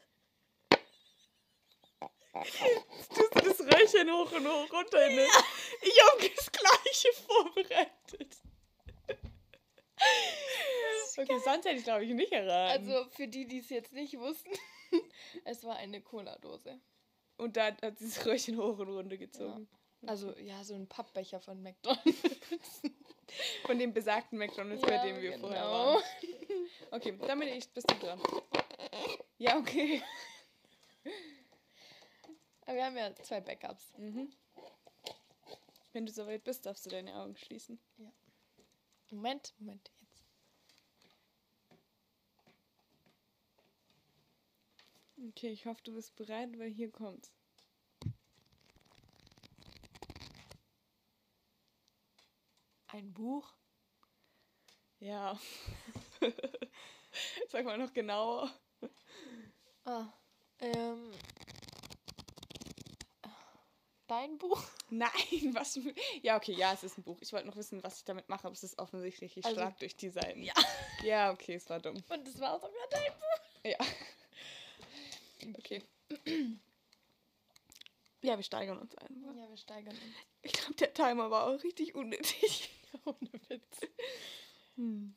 Tust 3.14 3.34
du 3.34 3.40
das 3.40 3.60
Röhrchen 3.60 4.10
hoch 4.12 4.32
und 4.32 4.46
hoch 4.46 4.72
runter. 4.72 5.08
Ne? 5.08 5.26
Ich 5.82 6.02
habe 6.02 6.30
das 6.36 6.52
gleiche 6.52 7.12
vorbereitet. 7.26 8.36
Okay, 11.16 11.38
sonst 11.44 11.64
hätte 11.66 11.70
ich 11.78 11.84
glaube 11.84 12.04
ich 12.04 12.12
nicht 12.14 12.30
erraten. 12.32 12.86
Also 12.88 13.10
für 13.10 13.26
die, 13.26 13.46
die 13.46 13.58
es 13.58 13.68
jetzt 13.70 13.92
nicht 13.92 14.16
wussten, 14.18 14.50
es 15.44 15.64
war 15.64 15.76
eine 15.76 16.00
Cola-Dose. 16.00 16.78
und 17.38 17.56
da 17.56 17.66
hat 17.66 17.98
dieses 17.98 18.24
Röhrchen 18.24 18.56
hoch 18.56 18.78
und 18.78 18.88
runter 18.88 19.16
gezogen. 19.16 19.68
Also 20.06 20.32
ja, 20.38 20.62
so 20.62 20.74
ein 20.74 20.86
Pappbecher 20.86 21.40
von 21.40 21.60
McDonald's. 21.60 22.82
Von 23.66 23.78
dem 23.80 23.92
besagten 23.92 24.38
McDonalds, 24.38 24.80
bei 24.82 24.94
Ja, 24.94 25.02
dem 25.04 25.20
wir 25.20 25.38
vorher 25.40 25.60
genau. 25.60 25.72
waren. 25.72 26.02
Okay, 26.92 27.18
damit 27.26 27.48
ich, 27.48 27.68
bist 27.70 27.90
du 27.90 27.94
dran. 27.96 28.20
Ja, 29.38 29.56
okay. 29.56 30.02
Aber 32.66 32.76
wir 32.76 32.84
haben 32.84 32.96
ja 32.96 33.14
zwei 33.22 33.40
Backups. 33.40 33.96
Mhm. 33.96 34.32
Wenn 35.92 36.06
du 36.06 36.12
soweit 36.12 36.42
bist, 36.44 36.66
darfst 36.66 36.84
du 36.86 36.90
deine 36.90 37.14
Augen 37.14 37.36
schließen. 37.36 37.80
Moment, 39.10 39.54
Moment, 39.58 39.90
jetzt. 40.00 40.24
Okay, 45.28 45.50
ich 45.50 45.66
hoffe, 45.66 45.82
du 45.84 45.94
bist 45.94 46.14
bereit, 46.16 46.58
weil 46.58 46.70
hier 46.70 46.90
kommt's. 46.90 47.32
Ein 52.88 53.12
Buch. 53.12 53.54
Ja. 54.98 55.38
Sag 57.48 57.64
mal 57.64 57.78
noch 57.78 57.92
genauer. 57.92 58.52
Ah, 59.88 60.04
ähm. 60.60 61.10
Dein 64.06 64.36
Buch? 64.36 64.62
Nein, 64.90 65.10
was? 65.54 65.78
Ja, 66.22 66.36
okay, 66.36 66.52
ja, 66.52 66.74
es 66.74 66.82
ist 66.82 66.98
ein 66.98 67.04
Buch. 67.04 67.18
Ich 67.22 67.32
wollte 67.32 67.46
noch 67.46 67.56
wissen, 67.56 67.82
was 67.82 67.98
ich 67.98 68.04
damit 68.04 68.28
mache, 68.28 68.46
aber 68.46 68.52
es 68.54 68.62
ist 68.62 68.78
offensichtlich, 68.78 69.36
ich 69.38 69.44
Also- 69.46 69.56
schlag 69.56 69.78
durch 69.78 69.96
die 69.96 70.10
Seiten. 70.10 70.42
Ja. 70.42 70.52
Ja, 71.02 71.30
okay, 71.32 71.54
es 71.54 71.68
war 71.70 71.80
dumm. 71.80 72.02
Und 72.10 72.28
es 72.28 72.38
war 72.38 72.60
sogar 72.60 72.86
dein 72.90 73.12
Buch. 73.12 73.64
Ja. 73.64 73.78
Okay. 75.58 75.82
Ja, 78.20 78.36
wir 78.36 78.42
steigern 78.42 78.78
uns 78.78 78.94
ein. 78.96 79.24
Ja, 79.36 79.48
wir 79.48 79.56
steigern 79.56 79.94
uns. 79.94 80.02
Ich 80.42 80.52
glaube, 80.52 80.74
der 80.74 80.92
Timer 80.92 81.30
war 81.30 81.46
auch 81.46 81.62
richtig 81.62 81.94
unnötig. 81.94 82.70
Ohne 83.04 83.30
Witz. 83.48 83.80
Hm. 84.76 85.16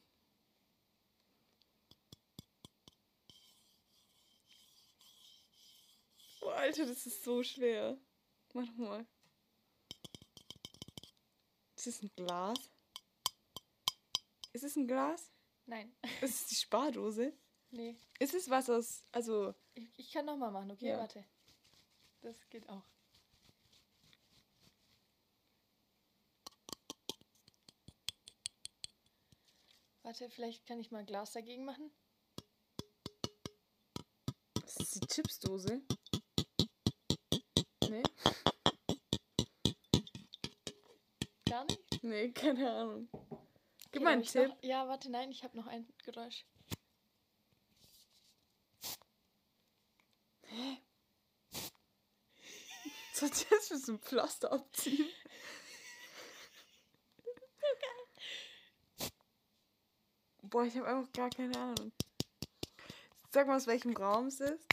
Alter, 6.52 6.86
das 6.86 7.06
ist 7.06 7.24
so 7.24 7.44
schwer. 7.44 7.98
Mach 8.54 8.66
noch 8.66 8.78
mal. 8.78 9.06
Ist 11.76 11.88
es 11.88 12.04
ein 12.04 12.12
Glas? 12.16 12.72
Ist 14.54 14.64
es 14.64 14.76
ein 14.76 14.88
Glas? 14.88 15.32
Nein. 15.66 15.96
Ist 16.22 16.42
es 16.42 16.46
die 16.48 16.56
Spardose? 16.56 17.34
Nee. 17.72 17.98
Ist 18.20 18.34
es 18.34 18.50
was 18.50 18.70
aus. 18.70 19.04
Also. 19.12 19.56
Ich, 19.74 19.88
ich 19.98 20.12
kann 20.12 20.26
nochmal 20.26 20.52
machen, 20.52 20.72
okay? 20.72 20.90
Ja. 20.90 20.98
Warte. 20.98 21.26
Das 22.22 22.50
geht 22.50 22.68
auch. 22.70 22.84
Warte, 30.04 30.30
vielleicht 30.30 30.66
kann 30.66 30.80
ich 30.80 30.92
mal 30.92 31.06
Glas 31.06 31.32
dagegen 31.32 31.64
machen. 31.64 31.90
Ist 34.66 34.82
es 34.82 34.92
die 34.92 35.08
Chipsdose? 35.08 35.82
Nee? 37.92 38.04
Gar 41.50 41.66
nicht? 41.66 42.04
Nee, 42.04 42.32
keine 42.32 42.72
Ahnung. 42.72 43.10
Gib 43.12 43.96
Okay, 43.96 44.04
mal 44.06 44.14
einen 44.14 44.24
Tipp. 44.24 44.48
Noch, 44.48 44.64
ja, 44.64 44.88
warte, 44.88 45.12
nein, 45.12 45.30
ich 45.30 45.44
habe 45.44 45.58
noch 45.58 45.68
ein 45.68 45.86
Geräusch. 46.06 46.46
Soll 53.14 53.30
ich 53.30 53.50
jetzt 53.50 53.68
für 53.68 53.78
so 53.78 53.92
ein 53.92 54.00
Pflaster 54.00 54.54
abziehen? 54.54 55.10
Boah, 60.44 60.64
ich 60.64 60.78
habe 60.78 60.88
einfach 60.88 61.12
gar 61.12 61.30
keine 61.30 61.58
Ahnung. 61.58 61.92
Sag 63.32 63.48
mal, 63.48 63.58
aus 63.58 63.68
welchem 63.68 63.98
Raum 63.98 64.28
es 64.28 64.40
ist. 64.40 64.66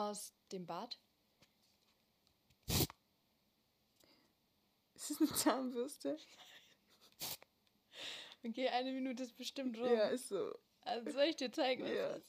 Aus 0.00 0.32
dem 0.50 0.64
Bad? 0.64 0.98
Ist 4.94 5.10
es 5.10 5.20
eine 5.20 5.30
Zahnbürste? 5.32 6.18
Okay, 8.42 8.70
eine 8.70 8.90
Minute 8.92 9.22
ist 9.24 9.36
bestimmt 9.36 9.76
rum. 9.76 9.84
Ja, 9.94 10.08
ist 10.08 10.30
so. 10.30 10.58
Also 10.80 11.10
soll 11.10 11.24
ich 11.24 11.36
dir 11.36 11.52
zeigen, 11.52 11.84
was 11.84 11.90
Ja. 11.92 12.08
das 12.08 12.22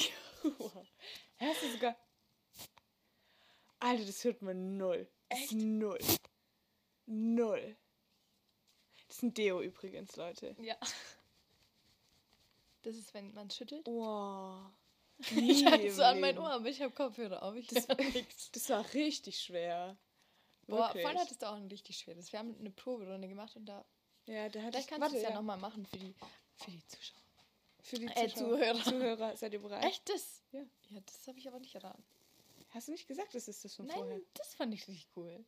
ist? 0.00 0.12
Hast 1.38 1.62
du 1.62 1.72
sogar. 1.72 1.94
Alter, 3.80 4.06
das 4.06 4.24
hört 4.24 4.40
man 4.40 4.78
null. 4.78 5.06
Das 5.28 5.40
ist 5.40 5.52
Echt? 5.52 5.60
null. 5.60 5.98
Null. 7.04 7.76
Das 9.08 9.16
ist 9.16 9.22
ein 9.24 9.34
Deo 9.34 9.60
übrigens, 9.60 10.16
Leute. 10.16 10.56
Ja. 10.58 10.78
Das 12.80 12.96
ist, 12.96 13.12
wenn 13.12 13.34
man 13.34 13.50
schüttelt. 13.50 13.86
Wow. 13.86 14.72
Ich 15.18 15.64
halte 15.64 15.90
so 15.92 16.02
an 16.02 16.20
mein. 16.20 16.38
Ohr, 16.38 16.50
aber 16.50 16.68
ich 16.68 16.80
habe 16.82 16.92
Kopfhörer 16.92 17.42
auf. 17.42 17.54
Ich 17.56 17.66
Das-. 17.68 17.86
Das 18.52 18.68
war 18.70 18.84
richtig 18.94 19.40
schwer. 19.40 19.96
Boah, 20.66 20.88
Wirklich. 20.88 21.02
vorhin 21.02 21.20
hattest 21.20 21.42
du 21.42 21.46
auch 21.48 21.54
ein 21.56 21.68
richtig 21.68 21.96
schweres. 21.98 22.32
Wir 22.32 22.38
haben 22.40 22.56
eine 22.58 22.70
Proberunde 22.70 23.28
gemacht 23.28 23.54
und 23.56 23.66
da. 23.66 23.84
Ja, 24.26 24.48
der 24.48 24.64
hat 24.64 24.72
Vielleicht 24.74 24.88
kannst 24.90 25.12
du 25.12 25.16
es 25.16 25.22
ja, 25.22 25.28
ja 25.30 25.34
nochmal 25.36 25.56
machen 25.58 25.86
für 25.86 25.96
die, 25.98 26.12
für 26.56 26.70
die 26.72 26.84
Zuschauer. 26.86 27.20
Für 27.82 27.96
die 27.96 28.06
Äh, 28.06 28.28
Zuschauer. 28.28 28.48
Zuhörer. 28.58 28.82
Zuhörer, 28.82 29.36
seid 29.36 29.52
ihr 29.52 29.60
bereit? 29.62 29.84
Echt 29.84 30.08
das? 30.08 30.42
Ja. 30.50 30.60
Ja, 30.90 31.00
das 31.06 31.26
habe 31.28 31.38
ich 31.38 31.46
aber 31.46 31.60
nicht 31.60 31.74
erraten. 31.76 32.04
Hast 32.70 32.88
du 32.88 32.92
nicht 32.92 33.06
gesagt, 33.06 33.34
das 33.34 33.46
ist 33.46 33.64
das 33.64 33.74
von 33.76 33.86
Nein, 33.86 33.96
vorher? 33.96 34.20
das 34.34 34.54
fand 34.54 34.74
ich 34.74 34.86
richtig 34.88 35.08
cool. 35.16 35.44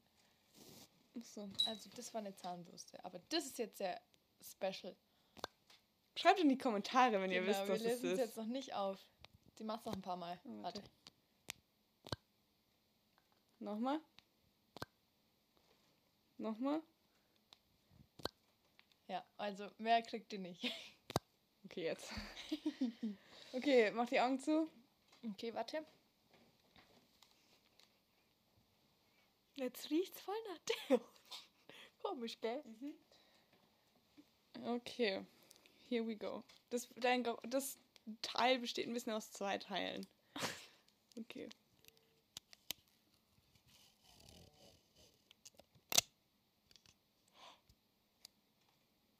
Achso. 1.19 1.49
Also, 1.67 1.91
das 1.97 2.15
war 2.15 2.21
eine 2.21 2.35
Zahnbürste. 2.37 3.05
Aber 3.05 3.19
das 3.31 3.45
ist 3.47 3.59
jetzt 3.59 3.79
sehr 3.79 4.01
special. 4.41 4.95
Schreibt 6.15 6.39
in 6.39 6.49
die 6.49 6.59
Kommentare, 6.59 7.21
wenn 7.21 7.31
ihr 7.33 7.41
Genau, 7.41 7.51
wisst, 7.51 7.67
wir 7.67 7.75
was 7.75 7.81
es 7.81 7.87
lösen 7.87 8.07
es 8.07 8.13
ist. 8.13 8.19
jetzt 8.21 8.37
noch 8.37 8.47
nicht 8.47 8.75
auf. 8.75 9.05
Die 9.59 9.65
machst 9.65 9.87
noch 9.87 9.95
ein 9.95 10.03
paar 10.03 10.17
Mal. 10.17 10.39
Oh, 10.45 10.63
Warte. 10.63 10.83
Nochmal. 13.59 14.01
Nochmal. 16.37 16.81
Ja, 19.09 19.25
also 19.37 19.69
mehr 19.79 20.03
kriegt 20.03 20.33
ihr 20.33 20.39
nicht. 20.39 20.63
Okay, 21.65 21.85
jetzt. 21.85 22.11
Okay, 23.53 23.91
mach 23.91 24.09
die 24.09 24.21
Augen 24.21 24.39
zu. 24.39 24.71
Okay, 25.23 25.53
warte. 25.53 25.85
Jetzt 29.57 29.91
riecht's 29.91 30.21
voll 30.21 30.37
nach 30.49 30.59
Deo. 30.59 31.01
Komisch, 32.03 32.41
gell? 32.41 32.63
Okay, 34.65 35.27
here 35.89 36.07
we 36.07 36.17
go. 36.17 36.45
Das, 36.71 36.89
dein, 36.97 37.27
das 37.49 37.79
Teil 38.23 38.59
besteht 38.59 38.87
ein 38.87 38.95
bisschen 38.95 39.13
aus 39.13 39.31
zwei 39.33 39.59
Teilen. 39.59 40.07
Okay. 41.17 41.49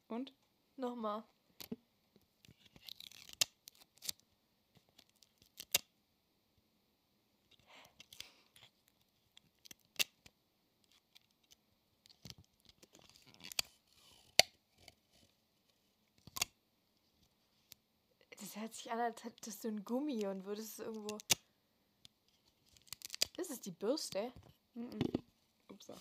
Und? 0.07 0.33
Nochmal. 0.77 1.23
Hört 18.59 18.73
sich 18.73 18.91
an, 18.91 18.99
als 18.99 19.23
hättest 19.23 19.63
du 19.63 19.69
ein 19.69 19.83
Gummi 19.83 20.27
und 20.27 20.45
würdest 20.45 20.79
es 20.79 20.85
irgendwo. 20.85 21.17
Ist 23.37 23.51
es 23.51 23.61
die 23.61 23.71
Bürste? 23.71 24.33
Mhm. 24.73 24.99
Upsa. 25.69 25.95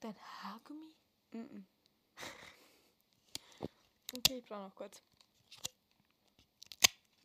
Dein 0.00 0.16
Haargummi? 0.16 0.94
Mhm. 1.32 1.66
Okay, 4.16 4.38
ich 4.38 4.44
brauche 4.46 4.62
noch 4.62 4.74
kurz. 4.74 5.02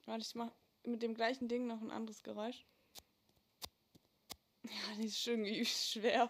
Warte, 0.06 0.22
ich 0.22 0.36
mach 0.36 0.52
mit 0.84 1.02
dem 1.02 1.14
gleichen 1.14 1.48
Ding 1.48 1.66
noch 1.66 1.82
ein 1.82 1.92
anderes 1.92 2.24
Geräusch. 2.24 2.66
Ja, 4.64 4.96
die 4.98 5.06
ist 5.06 5.22
schon 5.22 5.46
schwer. 5.66 6.30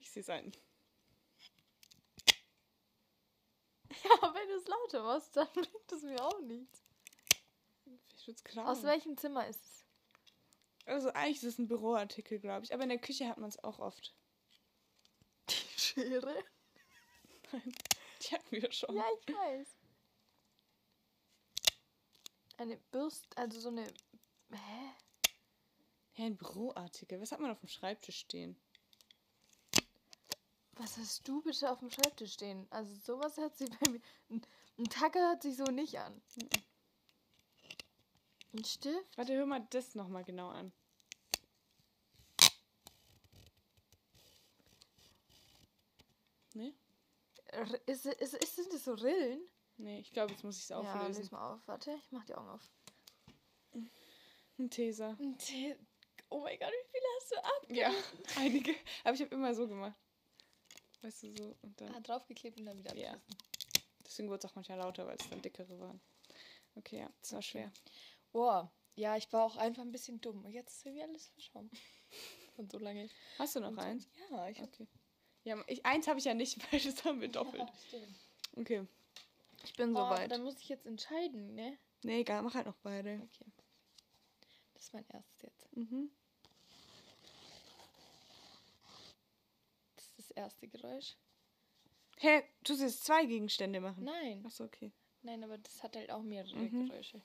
Ich 0.00 0.08
sehe 0.08 0.22
es 0.22 0.28
ein. 0.28 0.52
Ja, 4.04 4.34
wenn 4.34 4.48
du 4.48 4.54
es 4.54 4.66
lauter 4.66 5.02
machst, 5.02 5.36
dann 5.36 5.48
bringt 5.54 5.92
es 5.92 6.02
mir 6.02 6.24
auch 6.24 6.40
nichts. 6.40 6.82
Ich 8.16 8.26
würde 8.26 8.36
es 8.36 8.44
klauen. 8.44 8.68
Aus 8.68 8.82
welchem 8.82 9.16
Zimmer 9.16 9.46
ist 9.46 9.64
es? 9.64 9.84
Also 10.86 11.10
eigentlich 11.10 11.38
ist 11.38 11.44
es 11.44 11.58
ein 11.58 11.68
Büroartikel, 11.68 12.38
glaube 12.40 12.64
ich. 12.64 12.74
Aber 12.74 12.82
in 12.82 12.88
der 12.88 12.98
Küche 12.98 13.28
hat 13.28 13.38
man 13.38 13.48
es 13.48 13.62
auch 13.62 13.78
oft. 13.78 14.14
Die 15.48 15.80
Schere? 15.80 16.44
Die 17.52 18.34
hatten 18.34 18.50
wir 18.50 18.72
schon. 18.72 18.96
Ja, 18.96 19.04
ich 19.20 19.34
weiß. 19.34 19.76
Eine 22.58 22.76
Bürste, 22.76 23.36
also 23.36 23.60
so 23.60 23.68
eine. 23.68 23.84
Hä? 24.50 24.92
Ja, 26.14 26.26
ein 26.26 26.36
Büroartikel. 26.36 27.20
Was 27.20 27.32
hat 27.32 27.40
man 27.40 27.50
auf 27.50 27.60
dem 27.60 27.68
Schreibtisch 27.68 28.18
stehen? 28.18 28.60
Was 30.74 30.96
hast 30.96 31.26
du 31.28 31.42
bitte 31.42 31.70
auf 31.70 31.80
dem 31.80 31.90
Schreibtisch 31.90 32.32
stehen? 32.34 32.66
Also 32.70 32.94
sowas 32.96 33.36
hat 33.38 33.56
sie 33.56 33.66
bei 33.80 33.90
mir. 33.90 34.00
Ein, 34.78 34.88
Tacker 34.88 35.30
hat 35.30 35.42
sich 35.42 35.56
so 35.56 35.64
nicht 35.64 35.98
an. 35.98 36.20
Ein 38.54 38.64
Stift? 38.64 39.16
Warte, 39.16 39.34
hör 39.34 39.46
mal 39.46 39.66
das 39.70 39.94
nochmal 39.94 40.24
genau 40.24 40.48
an. 40.48 40.72
Nee? 46.54 46.74
Ist, 47.86 48.06
ist, 48.06 48.34
ist, 48.34 48.56
sind 48.56 48.72
das 48.72 48.84
so 48.84 48.94
Rillen? 48.94 49.40
Nee, 49.78 50.00
ich 50.00 50.12
glaube, 50.12 50.32
jetzt 50.32 50.44
muss 50.44 50.56
ich 50.56 50.62
es 50.64 50.68
Ja, 50.68 50.78
auflösen. 50.78 51.22
löse 51.22 51.34
mal 51.34 51.54
auf. 51.54 51.66
Warte, 51.66 51.92
ich 51.94 52.12
mach 52.12 52.24
die 52.24 52.34
Augen 52.34 52.48
auf. 52.48 52.70
ein 54.58 54.70
Teser. 54.70 55.16
Ein 55.20 55.36
Tee. 55.38 55.76
Oh 56.28 56.40
mein 56.40 56.58
Gott, 56.58 56.70
wie 56.70 56.90
viele 56.90 57.04
hast 57.18 57.32
du 57.32 57.36
ab? 57.36 57.66
Ja, 57.68 57.90
einige. 58.38 58.74
Aber 59.04 59.14
ich 59.14 59.20
habe 59.20 59.34
immer 59.34 59.54
so 59.54 59.66
gemacht. 59.68 59.94
Weißt 61.02 61.22
du, 61.24 61.36
so. 61.36 61.56
Und 61.62 61.80
dann. 61.80 61.94
Ah, 61.94 62.00
draufgeklebt 62.00 62.58
und 62.60 62.66
dann 62.66 62.78
wieder 62.78 62.94
Ja. 62.96 63.12
abgerissen. 63.12 63.36
Deswegen 64.06 64.28
wurde 64.28 64.38
es 64.46 64.50
auch 64.50 64.54
manchmal 64.54 64.78
lauter, 64.78 65.06
weil 65.06 65.16
es 65.16 65.28
dann 65.28 65.42
dickere 65.42 65.78
waren. 65.80 66.00
Okay, 66.74 66.98
ja, 67.00 67.10
das 67.20 67.32
war 67.32 67.42
schwer. 67.42 67.72
Boah, 68.30 68.70
ja, 68.94 69.16
ich 69.16 69.32
war 69.32 69.44
auch 69.44 69.56
einfach 69.56 69.82
ein 69.82 69.92
bisschen 69.92 70.20
dumm. 70.20 70.44
Und 70.44 70.52
jetzt 70.52 70.76
ist 70.76 70.86
irgendwie 70.86 71.02
alles 71.02 71.26
verschwommen. 71.28 71.70
Und 72.56 72.70
so 72.72 72.78
lange. 72.78 73.08
Hast 73.38 73.56
du 73.56 73.60
noch 73.60 73.68
Und- 73.70 73.78
eins? 73.78 74.08
Ja, 74.30 74.48
ich 74.48 74.60
hab. 74.60 74.68
Okay. 74.68 74.86
Ja, 75.44 75.62
ich, 75.66 75.84
eins 75.84 76.06
habe 76.06 76.18
ich 76.18 76.24
ja 76.24 76.34
nicht, 76.34 76.58
weil 76.72 76.80
das 76.80 77.04
haben 77.04 77.20
wir 77.20 77.28
doppelt. 77.28 77.62
Ja, 77.62 77.72
stimmt. 77.88 78.16
Okay. 78.56 78.86
Ich 79.64 79.72
bin 79.74 79.90
Oh, 79.96 80.00
soweit. 80.00 80.30
dann 80.30 80.42
muss 80.42 80.58
ich 80.60 80.68
jetzt 80.68 80.86
entscheiden, 80.86 81.54
ne? 81.54 81.78
Nee, 82.02 82.20
egal, 82.20 82.42
mach 82.42 82.54
halt 82.54 82.66
noch 82.66 82.76
beide. 82.82 83.20
Okay. 83.22 83.46
Das 84.74 84.82
ist 84.84 84.92
mein 84.92 85.06
erstes 85.08 85.42
jetzt. 85.42 85.76
Mhm. 85.76 86.10
Das 89.96 90.04
ist 90.06 90.18
das 90.18 90.21
erste 90.36 90.68
Geräusch. 90.68 91.16
Hä, 92.18 92.42
tust 92.64 92.80
du 92.80 92.84
jetzt 92.84 93.04
zwei 93.04 93.24
Gegenstände 93.24 93.80
machen? 93.80 94.04
Nein. 94.04 94.44
Achso, 94.46 94.64
okay. 94.64 94.92
Nein, 95.22 95.42
aber 95.44 95.58
das 95.58 95.82
hat 95.82 95.96
halt 95.96 96.10
auch 96.10 96.22
mehrere 96.22 96.56
Mhm. 96.56 96.88
Geräusche. 96.88 97.22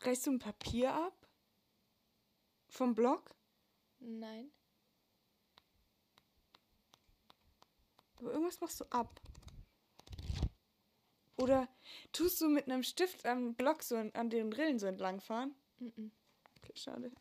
Reißt 0.00 0.26
du 0.26 0.30
ein 0.32 0.38
Papier 0.38 0.94
ab? 0.94 1.14
Vom 2.68 2.94
Block? 2.94 3.34
Nein. 3.98 4.50
Aber 8.18 8.32
irgendwas 8.32 8.60
machst 8.60 8.80
du 8.80 8.84
ab. 8.90 9.20
Oder 11.36 11.68
tust 12.12 12.40
du 12.40 12.48
mit 12.48 12.64
einem 12.66 12.82
Stift 12.82 13.24
am 13.24 13.54
Block 13.54 13.82
so 13.82 13.96
an, 13.96 14.30
den 14.30 14.52
Rillen 14.52 14.78
so 14.78 14.86
entlang 14.86 15.20
fahren? 15.20 15.54
Mhm. 15.78 16.10
Okay, 16.56 16.72
schade. 16.74 17.12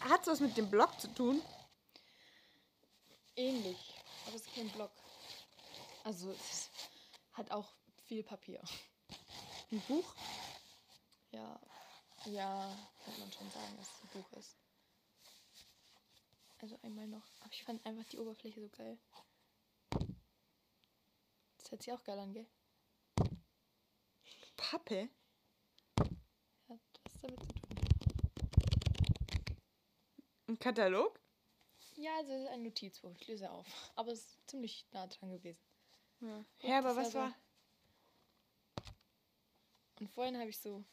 Hat 0.00 0.26
was 0.26 0.40
mit 0.40 0.56
dem 0.56 0.70
Block 0.70 1.00
zu 1.00 1.08
tun? 1.08 1.42
Ähnlich. 3.34 3.94
Aber 4.26 4.36
es 4.36 4.42
ist 4.42 4.54
kein 4.54 4.68
Block. 4.70 4.92
Also 6.04 6.30
es 6.32 6.70
hat 7.32 7.50
auch 7.50 7.72
viel 8.04 8.22
Papier. 8.22 8.62
Ein 9.72 9.80
Buch? 9.88 10.14
Ja. 11.32 11.58
Ja, 12.26 12.76
kann 13.04 13.18
man 13.18 13.32
schon 13.32 13.50
sagen, 13.50 13.76
dass 13.78 13.88
es 13.88 14.02
ein 14.02 14.08
Buch 14.12 14.38
ist. 14.38 14.56
Also 16.58 16.78
einmal 16.82 17.06
noch. 17.06 17.28
Aber 17.40 17.52
ich 17.52 17.62
fand 17.64 17.84
einfach 17.84 18.04
die 18.04 18.18
Oberfläche 18.18 18.60
so 18.60 18.68
geil. 18.70 18.98
Das 21.58 21.70
hört 21.70 21.82
sich 21.82 21.92
auch 21.92 22.04
geil 22.04 22.18
an, 22.18 22.32
gell? 22.32 22.46
Pappe? 24.56 25.08
Hat 26.68 26.80
was 27.04 27.20
damit 27.20 27.40
zu 27.40 27.52
tun. 27.52 27.76
Ein 30.48 30.58
Katalog? 30.58 31.20
Ja, 31.96 32.16
also 32.18 32.32
es 32.32 32.42
ist 32.42 32.48
ein 32.48 32.62
Notizbuch. 32.62 33.14
Ich 33.18 33.26
löse 33.26 33.50
auf. 33.50 33.66
Aber 33.96 34.12
es 34.12 34.20
ist 34.20 34.50
ziemlich 34.50 34.86
nah 34.92 35.06
dran 35.06 35.30
gewesen. 35.30 35.60
Ja. 36.20 36.44
Ja, 36.62 36.78
aber 36.78 36.96
was 36.96 37.14
war 37.14 37.34
Und 39.98 40.10
vorhin 40.10 40.38
habe 40.38 40.50
ich 40.50 40.58
so 40.58 40.84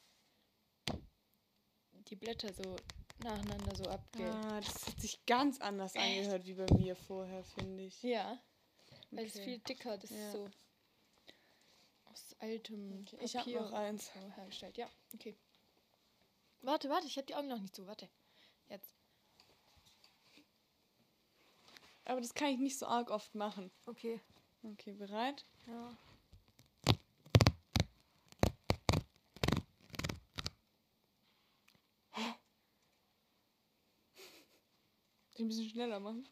die 2.08 2.16
Blätter 2.16 2.54
so 2.54 2.76
nacheinander 3.24 3.76
so 3.76 3.86
abge... 3.86 4.30
Ah, 4.32 4.60
das 4.62 4.88
hat 4.88 5.00
sich 5.00 5.26
ganz 5.26 5.60
anders 5.62 5.96
angehört 5.96 6.46
wie 6.46 6.54
bei 6.54 6.66
mir 6.76 6.96
vorher, 6.96 7.44
finde 7.44 7.84
ich. 7.84 8.02
Ja. 8.04 8.40
Weil 9.12 9.26
es 9.26 9.40
viel 9.40 9.60
dicker, 9.60 9.98
das 9.98 10.10
Ja. 10.10 10.18
ist 10.18 10.32
so 10.34 10.50
aus 12.06 12.36
altem 12.40 13.06
Okay, 13.08 13.18
ich 13.26 13.34
Papier 13.34 13.62
noch 13.62 13.72
eins. 13.74 14.12
so 14.14 14.20
hergestellt. 14.36 14.78
Ja, 14.78 14.88
okay. 15.14 15.36
Warte, 16.62 16.90
warte, 16.90 17.08
ich 17.08 17.18
habe 17.18 17.26
die 17.28 17.36
Augen 17.36 17.48
noch 17.48 17.60
nicht 17.60 17.76
zu. 17.76 17.86
Warte. 17.88 18.10
Jetzt. 18.70 18.94
Aber 22.06 22.22
das 22.22 22.34
kann 22.34 22.50
ich 22.50 22.60
nicht 22.60 22.78
so 22.78 22.86
arg 22.86 23.10
oft 23.10 23.34
machen. 23.36 23.72
Okay. 23.86 24.20
Okay, 24.64 24.94
bereit? 24.94 25.46
Ja. 25.68 25.98
Ein 35.44 35.48
bisschen 35.48 35.70
schneller 35.70 36.00
machen. 36.00 36.28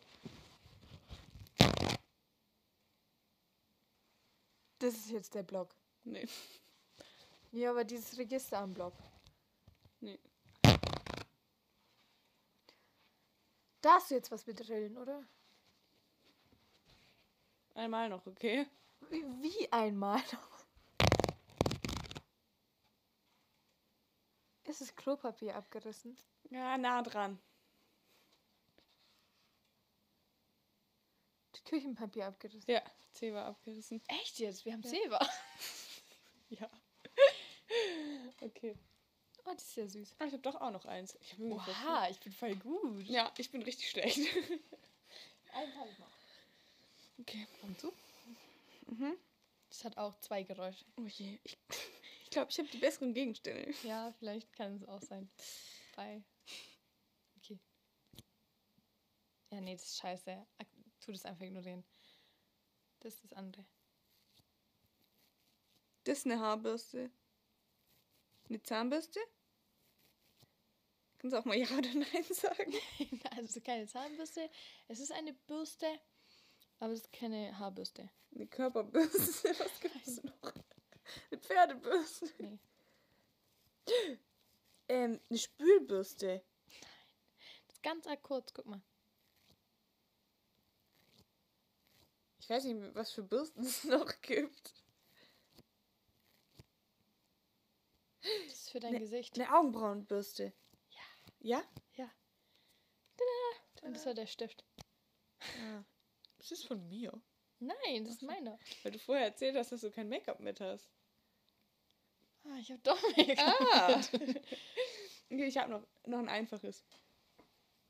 Das 4.79 4.95
ist 4.95 5.11
jetzt 5.11 5.35
der 5.35 5.43
Block. 5.43 5.75
Nee. 6.03 6.27
Ja, 7.51 7.71
aber 7.71 7.83
dieses 7.83 8.17
Register 8.17 8.59
am 8.59 8.73
Block. 8.73 8.93
Nee. 9.99 10.19
Da 13.81 13.93
hast 13.95 14.09
du 14.09 14.15
jetzt 14.15 14.31
was 14.31 14.47
mit 14.47 14.59
drillen, 14.59 14.97
oder? 14.97 15.23
Einmal 17.75 18.09
noch, 18.09 18.25
okay? 18.25 18.67
Wie, 19.09 19.23
wie 19.41 19.71
einmal? 19.71 20.21
Ist 24.63 24.81
das 24.81 24.95
Klopapier 24.95 25.55
abgerissen? 25.55 26.15
Ja, 26.49 26.77
nah 26.77 27.01
dran. 27.01 27.39
Küchenpapier 31.71 32.25
abgerissen? 32.25 32.69
Ja, 32.69 32.83
C 33.13 33.33
war 33.33 33.45
abgerissen. 33.45 34.01
Echt 34.09 34.39
jetzt? 34.39 34.65
Wir 34.65 34.73
haben 34.73 34.83
Ja. 34.83 35.19
Ja. 36.49 36.69
Okay. 38.41 38.75
Oh, 39.45 39.53
das 39.53 39.63
ist 39.63 39.77
ja 39.77 39.87
süß. 39.87 40.15
Ah, 40.19 40.25
ich 40.25 40.33
habe 40.33 40.41
doch 40.41 40.59
auch 40.59 40.71
noch 40.71 40.83
eins. 40.83 41.17
Ich 41.21 41.39
Oha, 41.39 42.09
ich 42.09 42.19
bin 42.19 42.33
voll 42.33 42.55
gut. 42.57 43.05
Ja, 43.07 43.31
ich 43.37 43.49
bin 43.49 43.61
richtig 43.61 43.89
schlecht. 43.89 44.17
Einen 45.53 45.75
habe 45.77 45.89
ich 45.89 45.99
noch. 45.99 46.11
Okay. 47.19 47.47
Und 47.61 47.81
du? 47.81 47.93
Mhm. 48.87 49.15
Das 49.69 49.85
hat 49.85 49.97
auch 49.97 50.19
zwei 50.19 50.43
Geräusche. 50.43 50.83
Oh 50.97 51.05
je. 51.07 51.39
Ich 51.43 51.57
glaube, 51.57 51.85
ich, 52.23 52.29
glaub, 52.31 52.49
ich 52.49 52.59
habe 52.59 52.67
die 52.67 52.77
besseren 52.79 53.13
Gegenstände. 53.13 53.73
Ja, 53.83 54.11
vielleicht 54.19 54.51
kann 54.53 54.75
es 54.75 54.85
auch 54.85 55.01
sein. 55.01 55.29
Bei. 55.95 56.21
Okay. 57.37 57.57
Ja, 59.51 59.61
nee, 59.61 59.75
das 59.75 59.85
ist 59.85 59.99
scheiße. 59.99 60.45
Ak- 61.01 61.05
Tu 61.05 61.11
das 61.11 61.25
einfach 61.25 61.45
ignorieren. 61.45 61.83
Das 62.99 63.15
ist 63.15 63.23
das 63.23 63.33
andere. 63.33 63.65
Das 66.03 66.19
ist 66.19 66.25
eine 66.25 66.39
Haarbürste. 66.39 67.11
Eine 68.49 68.61
Zahnbürste? 68.61 69.19
Kannst 71.17 71.33
du 71.35 71.39
auch 71.39 71.45
mal 71.45 71.55
Ja 71.57 71.67
oder 71.77 71.93
Nein 71.93 72.23
sagen? 72.29 72.73
also 73.31 73.43
es 73.43 73.55
ist 73.55 73.65
keine 73.65 73.87
Zahnbürste. 73.87 74.49
Es 74.87 74.99
ist 74.99 75.11
eine 75.11 75.33
Bürste, 75.33 75.87
aber 76.79 76.93
es 76.93 77.01
ist 77.01 77.11
keine 77.13 77.57
Haarbürste. 77.57 78.09
Eine 78.33 78.47
Körperbürste. 78.47 79.49
Was 79.59 79.79
gibt's 79.79 80.23
noch? 80.23 80.53
Eine 81.31 81.41
Pferdebürste. 81.41 82.29
Nee. 82.39 82.59
Ähm, 84.87 85.19
eine 85.29 85.39
Spülbürste. 85.39 86.43
Das 87.67 87.75
ist 87.77 87.83
ganz 87.83 88.07
arg 88.07 88.21
kurz, 88.23 88.53
guck 88.53 88.65
mal. 88.65 88.81
Weiß 92.51 92.65
nicht, 92.65 92.95
was 92.95 93.11
für 93.11 93.23
Bürsten 93.23 93.61
es 93.65 93.83
noch 93.85 94.21
gibt. 94.21 94.73
Das 98.21 98.53
ist 98.53 98.69
für 98.69 98.79
dein 98.79 98.93
Ne- 98.93 98.99
Gesicht. 98.99 99.39
Eine 99.39 99.51
Augenbrauenbürste. 99.55 100.53
Ja. 100.91 101.01
Ja? 101.39 101.63
Ja. 101.95 102.11
Tada. 103.17 103.87
Und 103.87 103.95
das 103.95 104.05
war 104.05 104.13
der 104.13 104.27
Stift. 104.27 104.63
Ah. 105.39 105.83
Das 106.37 106.51
ist 106.51 106.67
von 106.67 106.87
mir. 106.87 107.19
Nein, 107.59 108.05
das 108.05 108.15
ist 108.15 108.21
meiner. 108.23 108.57
Weil 108.83 108.91
du 108.91 108.99
vorher 108.99 109.25
erzählt 109.25 109.55
hast, 109.55 109.71
dass 109.71 109.81
du 109.81 109.91
kein 109.91 110.09
Make-up 110.09 110.39
mit 110.39 110.59
hast. 110.61 110.89
Ah, 112.43 112.57
ich 112.59 112.71
habe 112.71 112.81
doch 112.83 112.99
Make-up. 113.17 113.61
Ah! 113.71 114.01
okay, 115.29 115.45
ich 115.45 115.57
habe 115.57 115.71
noch, 115.71 115.87
noch 116.05 116.19
ein 116.19 116.29
einfaches. 116.29 116.83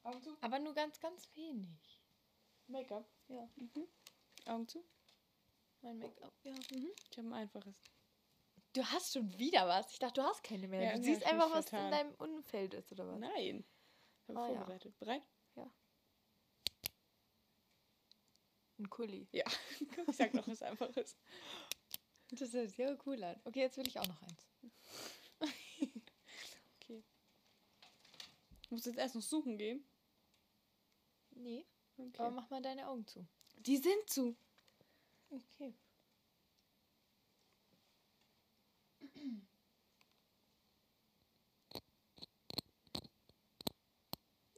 Aber 0.03 0.59
nur 0.59 0.73
ganz, 0.73 0.99
ganz 0.99 1.29
wenig. 1.35 2.01
Make-up. 2.67 3.05
Ja. 3.27 3.49
Mhm. 3.55 3.87
Augen 4.51 4.67
zu. 4.67 4.83
Mein 5.81 5.97
Make-up. 5.97 6.33
Ja. 6.43 6.53
Mhm. 6.53 6.91
Ich 7.09 7.17
habe 7.17 7.27
ein 7.29 7.33
einfaches. 7.33 7.75
Du 8.73 8.83
hast 8.85 9.13
schon 9.13 9.37
wieder 9.37 9.67
was. 9.67 9.91
Ich 9.91 9.99
dachte, 9.99 10.21
du 10.21 10.27
hast 10.27 10.43
keine 10.43 10.67
mehr. 10.67 10.81
Ja, 10.81 10.95
du 10.97 11.03
siehst 11.03 11.23
einfach, 11.25 11.51
was 11.51 11.69
vertan. 11.69 11.85
in 11.85 11.91
deinem 11.91 12.15
Umfeld 12.15 12.73
ist, 12.73 12.91
oder 12.91 13.07
was? 13.07 13.19
Nein. 13.19 13.65
Ich 14.23 14.29
habe 14.29 14.39
Ah, 14.39 14.49
ja. 14.49 14.55
vorbereitet. 14.57 14.97
Bereit? 14.99 15.23
Ein 18.79 18.89
Kuli. 18.89 19.27
Ja. 19.31 19.45
ich 20.07 20.15
sag 20.15 20.33
noch 20.33 20.47
was 20.47 20.61
einfaches. 20.63 21.15
Das 22.31 22.51
hört 22.53 22.71
sehr 22.71 22.97
cool 23.05 23.23
an. 23.23 23.39
Okay, 23.43 23.59
jetzt 23.61 23.77
will 23.77 23.87
ich 23.87 23.99
auch 23.99 24.07
noch 24.07 24.21
eins. 24.21 24.47
Okay. 26.83 27.03
Du 28.67 28.75
musst 28.75 28.85
jetzt 28.87 28.97
erst 28.97 29.15
noch 29.15 29.21
suchen 29.21 29.57
gehen. 29.57 29.87
Nee, 31.31 31.65
Okay. 31.97 32.11
aber 32.17 32.31
mach 32.31 32.49
mal 32.49 32.61
deine 32.61 32.87
Augen 32.87 33.05
zu. 33.07 33.27
Die 33.65 33.77
sind 33.77 34.09
zu. 34.09 34.35
Okay. 35.29 35.73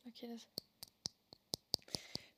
Okay, 0.05 0.27
das. 0.27 0.47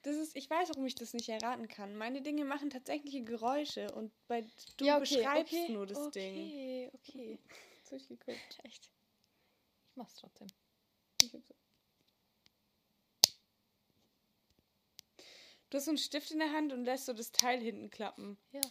Das 0.01 0.15
ist, 0.15 0.35
ich 0.35 0.49
weiß, 0.49 0.69
warum 0.69 0.85
ich 0.85 0.95
das 0.95 1.13
nicht 1.13 1.29
erraten 1.29 1.67
kann. 1.67 1.95
Meine 1.95 2.21
Dinge 2.21 2.45
machen 2.45 2.69
tatsächliche 2.69 3.23
Geräusche 3.23 3.91
und 3.93 4.11
bei 4.27 4.45
du 4.77 4.85
ja, 4.85 4.97
okay, 4.97 5.17
beschreibst 5.17 5.53
okay, 5.53 5.71
nur 5.71 5.87
das 5.87 5.97
okay, 5.97 6.11
Ding. 6.11 6.89
Okay, 6.91 6.91
okay. 6.93 7.39
Jetzt 7.77 7.91
hab 7.91 7.97
ich 7.99 8.07
geguckt. 8.07 8.59
Echt. 8.63 8.91
Ich 9.89 9.95
mach's 9.95 10.15
trotzdem. 10.15 10.47
Ich 11.21 11.33
hab 11.33 11.41
Du 15.75 15.79
hast 15.79 15.85
so 15.87 15.91
einen 15.91 15.97
Stift 15.97 16.31
in 16.31 16.39
der 16.39 16.53
Hand 16.53 16.71
und 16.71 16.85
lässt 16.85 17.05
so 17.05 17.11
das 17.11 17.33
Teil 17.33 17.59
hinten 17.59 17.89
klappen. 17.89 18.37
Ja. 18.53 18.61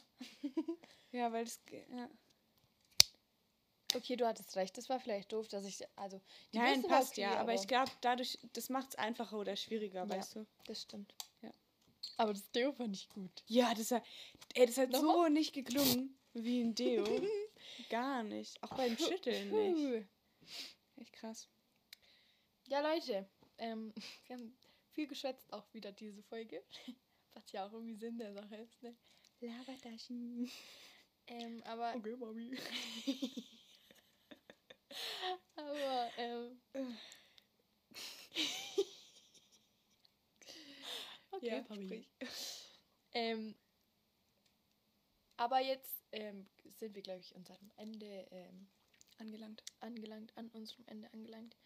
Ja, 1.13 1.31
weil 1.33 1.45
das. 1.45 1.61
Ja. 1.95 2.11
Okay, 3.95 4.17
du 4.17 4.27
hattest 4.27 4.57
recht. 4.57 4.77
Das 4.79 4.89
war 4.89 4.99
vielleicht 4.99 5.31
doof, 5.31 5.47
dass 5.49 5.67
ich. 5.67 5.85
Also, 5.97 6.21
die 6.53 6.59
Nein, 6.59 6.83
war 6.83 6.89
passt 6.89 7.13
okay, 7.13 7.21
ja. 7.21 7.37
Aber 7.37 7.53
ich 7.55 7.69
glaube, 7.69 7.93
dadurch, 8.01 8.39
das 8.55 8.71
macht 8.71 8.89
es 8.89 8.95
einfacher 8.95 9.39
oder 9.39 9.55
schwieriger, 9.55 10.05
Ja. 10.05 10.09
weißt 10.09 10.35
du? 10.37 10.47
Das 10.65 10.81
stimmt. 10.81 11.15
Ja. 11.43 11.51
Aber 12.17 12.33
das 12.33 12.51
Deo 12.53 12.73
fand 12.73 12.97
ich 12.97 13.09
gut. 13.11 13.45
Ja, 13.47 13.75
das 13.75 13.91
hat, 13.91 14.03
ey, 14.55 14.65
das 14.67 14.79
hat 14.79 14.97
so 14.97 15.29
nicht 15.29 15.53
geklungen 15.53 16.19
wie 16.33 16.63
ein 16.63 16.75
Deo. 16.75 17.05
Gar 17.91 18.23
nicht. 18.25 18.61
Auch 18.63 18.75
beim 18.75 18.97
Schütteln 18.97 19.51
nicht. 19.51 20.09
Echt 20.97 21.13
krass. 21.13 21.49
Ja, 22.67 22.81
Leute, 22.81 23.29
ähm, 23.59 23.93
wir 24.27 24.37
haben 24.37 24.57
viel 24.95 25.07
geschwätzt 25.09 25.53
auch 25.53 25.73
wieder 25.75 25.93
diese 25.93 26.23
Folge. 26.23 26.63
Was 27.35 27.51
ja 27.53 27.67
auch 27.67 27.73
irgendwie 27.73 27.97
Sinn 27.97 28.19
der 28.19 28.33
Sache 28.33 28.57
ist, 28.57 28.83
ne? 28.83 28.95
Labertaschen. 29.41 30.51
Ähm, 31.27 31.63
aber, 31.65 31.95
Okay, 31.97 32.17
Mami. 32.17 32.57
aber, 35.57 36.11
ähm. 36.19 36.61
okay, 41.33 41.47
Ja, 41.49 41.63
Papi. 41.63 42.07
Ähm, 43.15 43.55
aber 45.37 45.61
jetzt 45.61 46.03
ähm, 46.13 46.47
sind 46.79 46.95
wir, 46.95 47.03
glaube 47.03 47.21
ich, 47.21 47.35
unserem 47.35 47.71
Ende 47.77 48.27
ähm, 48.31 48.69
Angelangt. 49.19 49.63
angelangt, 49.81 50.37
an 50.37 50.49
unserem 50.51 50.85
Ende 50.87 51.13
angelangt. 51.13 51.57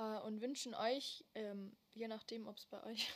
Äh, 0.00 0.18
und 0.20 0.40
wünschen 0.40 0.74
euch, 0.74 1.24
ähm, 1.34 1.76
je 1.92 2.08
nachdem, 2.08 2.48
ob 2.48 2.56
es 2.56 2.64
bei 2.66 2.82
euch 2.84 3.06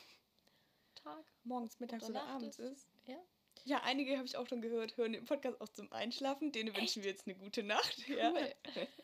Tag. 0.95 1.25
morgens, 1.43 1.81
mittags 1.81 2.05
Oder 2.05 2.23
oder, 2.23 2.27
abends 2.27 2.59
ist. 2.59 2.73
ist. 2.85 2.89
Ja. 3.07 3.19
Ja, 3.65 3.83
einige 3.85 4.17
habe 4.19 4.27
ich 4.27 4.37
auch 4.37 4.47
schon 4.47 4.61
gehört, 4.61 4.97
hören 4.99 5.15
den 5.15 5.25
Podcast 5.25 5.59
auch 5.61 5.69
zum 5.71 5.91
Einschlafen. 5.93 6.53
Denen 6.53 6.77
wünschen 6.77 7.03
wir 7.03 7.11
jetzt 7.11 7.27
eine 7.27 7.37
gute 7.37 7.63
Nacht. 7.63 8.07
Ja. 8.09 8.31
Cool. 8.31 8.55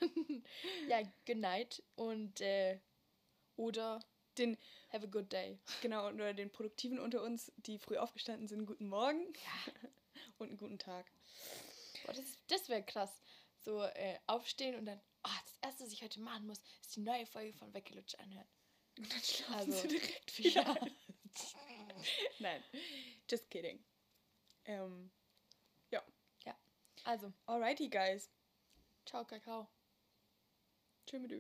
ja, 0.89 1.01
good 1.27 1.39
night 1.39 1.83
und 1.95 2.41
äh, 2.43 2.79
oder 3.57 4.01
Den, 4.37 4.59
have 4.93 5.07
a 5.07 5.11
good 5.11 5.33
day. 5.33 5.59
genau, 5.81 6.09
oder 6.09 6.35
den 6.35 6.51
Produktiven 6.51 6.99
unter 6.99 7.23
uns, 7.23 7.51
die 7.57 7.79
früh 7.79 7.97
aufgestanden 7.97 8.49
sind, 8.49 8.67
guten 8.67 8.89
Morgen 8.89 9.33
und 10.39 10.49
einen 10.49 10.59
guten 10.59 10.79
Tag. 10.79 11.11
Boah, 12.05 12.13
das 12.13 12.37
das 12.49 12.69
wäre 12.69 12.83
krass. 12.85 13.23
So 13.61 13.83
äh, 13.83 14.19
aufstehen 14.27 14.75
und 14.75 14.85
dann, 14.87 15.01
ah, 15.23 15.41
das 15.45 15.57
erste, 15.63 15.85
was 15.85 15.93
ich 15.93 16.03
heute 16.03 16.21
machen 16.21 16.47
muss, 16.47 16.61
ist 16.81 16.97
die 16.97 17.01
neue 17.01 17.27
Folge 17.27 17.53
von 17.53 17.73
Weggelutscht 17.75 18.19
anhören. 18.19 18.49
Und 18.99 19.13
dann 19.13 19.21
schlafen 19.23 19.73
Also, 19.73 19.73
sie 19.83 19.89
direkt 19.89 20.39
wieder. 20.39 20.63
Ja. 20.63 20.75
ein. 20.75 22.05
Nein, 22.39 22.65
just 23.31 23.51
kidding. 23.51 23.83
Ähm, 24.65 25.11
Also, 27.05 27.33
alrighty, 27.47 27.89
guys. 27.89 28.29
ciao, 29.07 29.25
Kakao. 29.25 29.67
Tschüss 31.07 31.21
mit 31.23 31.33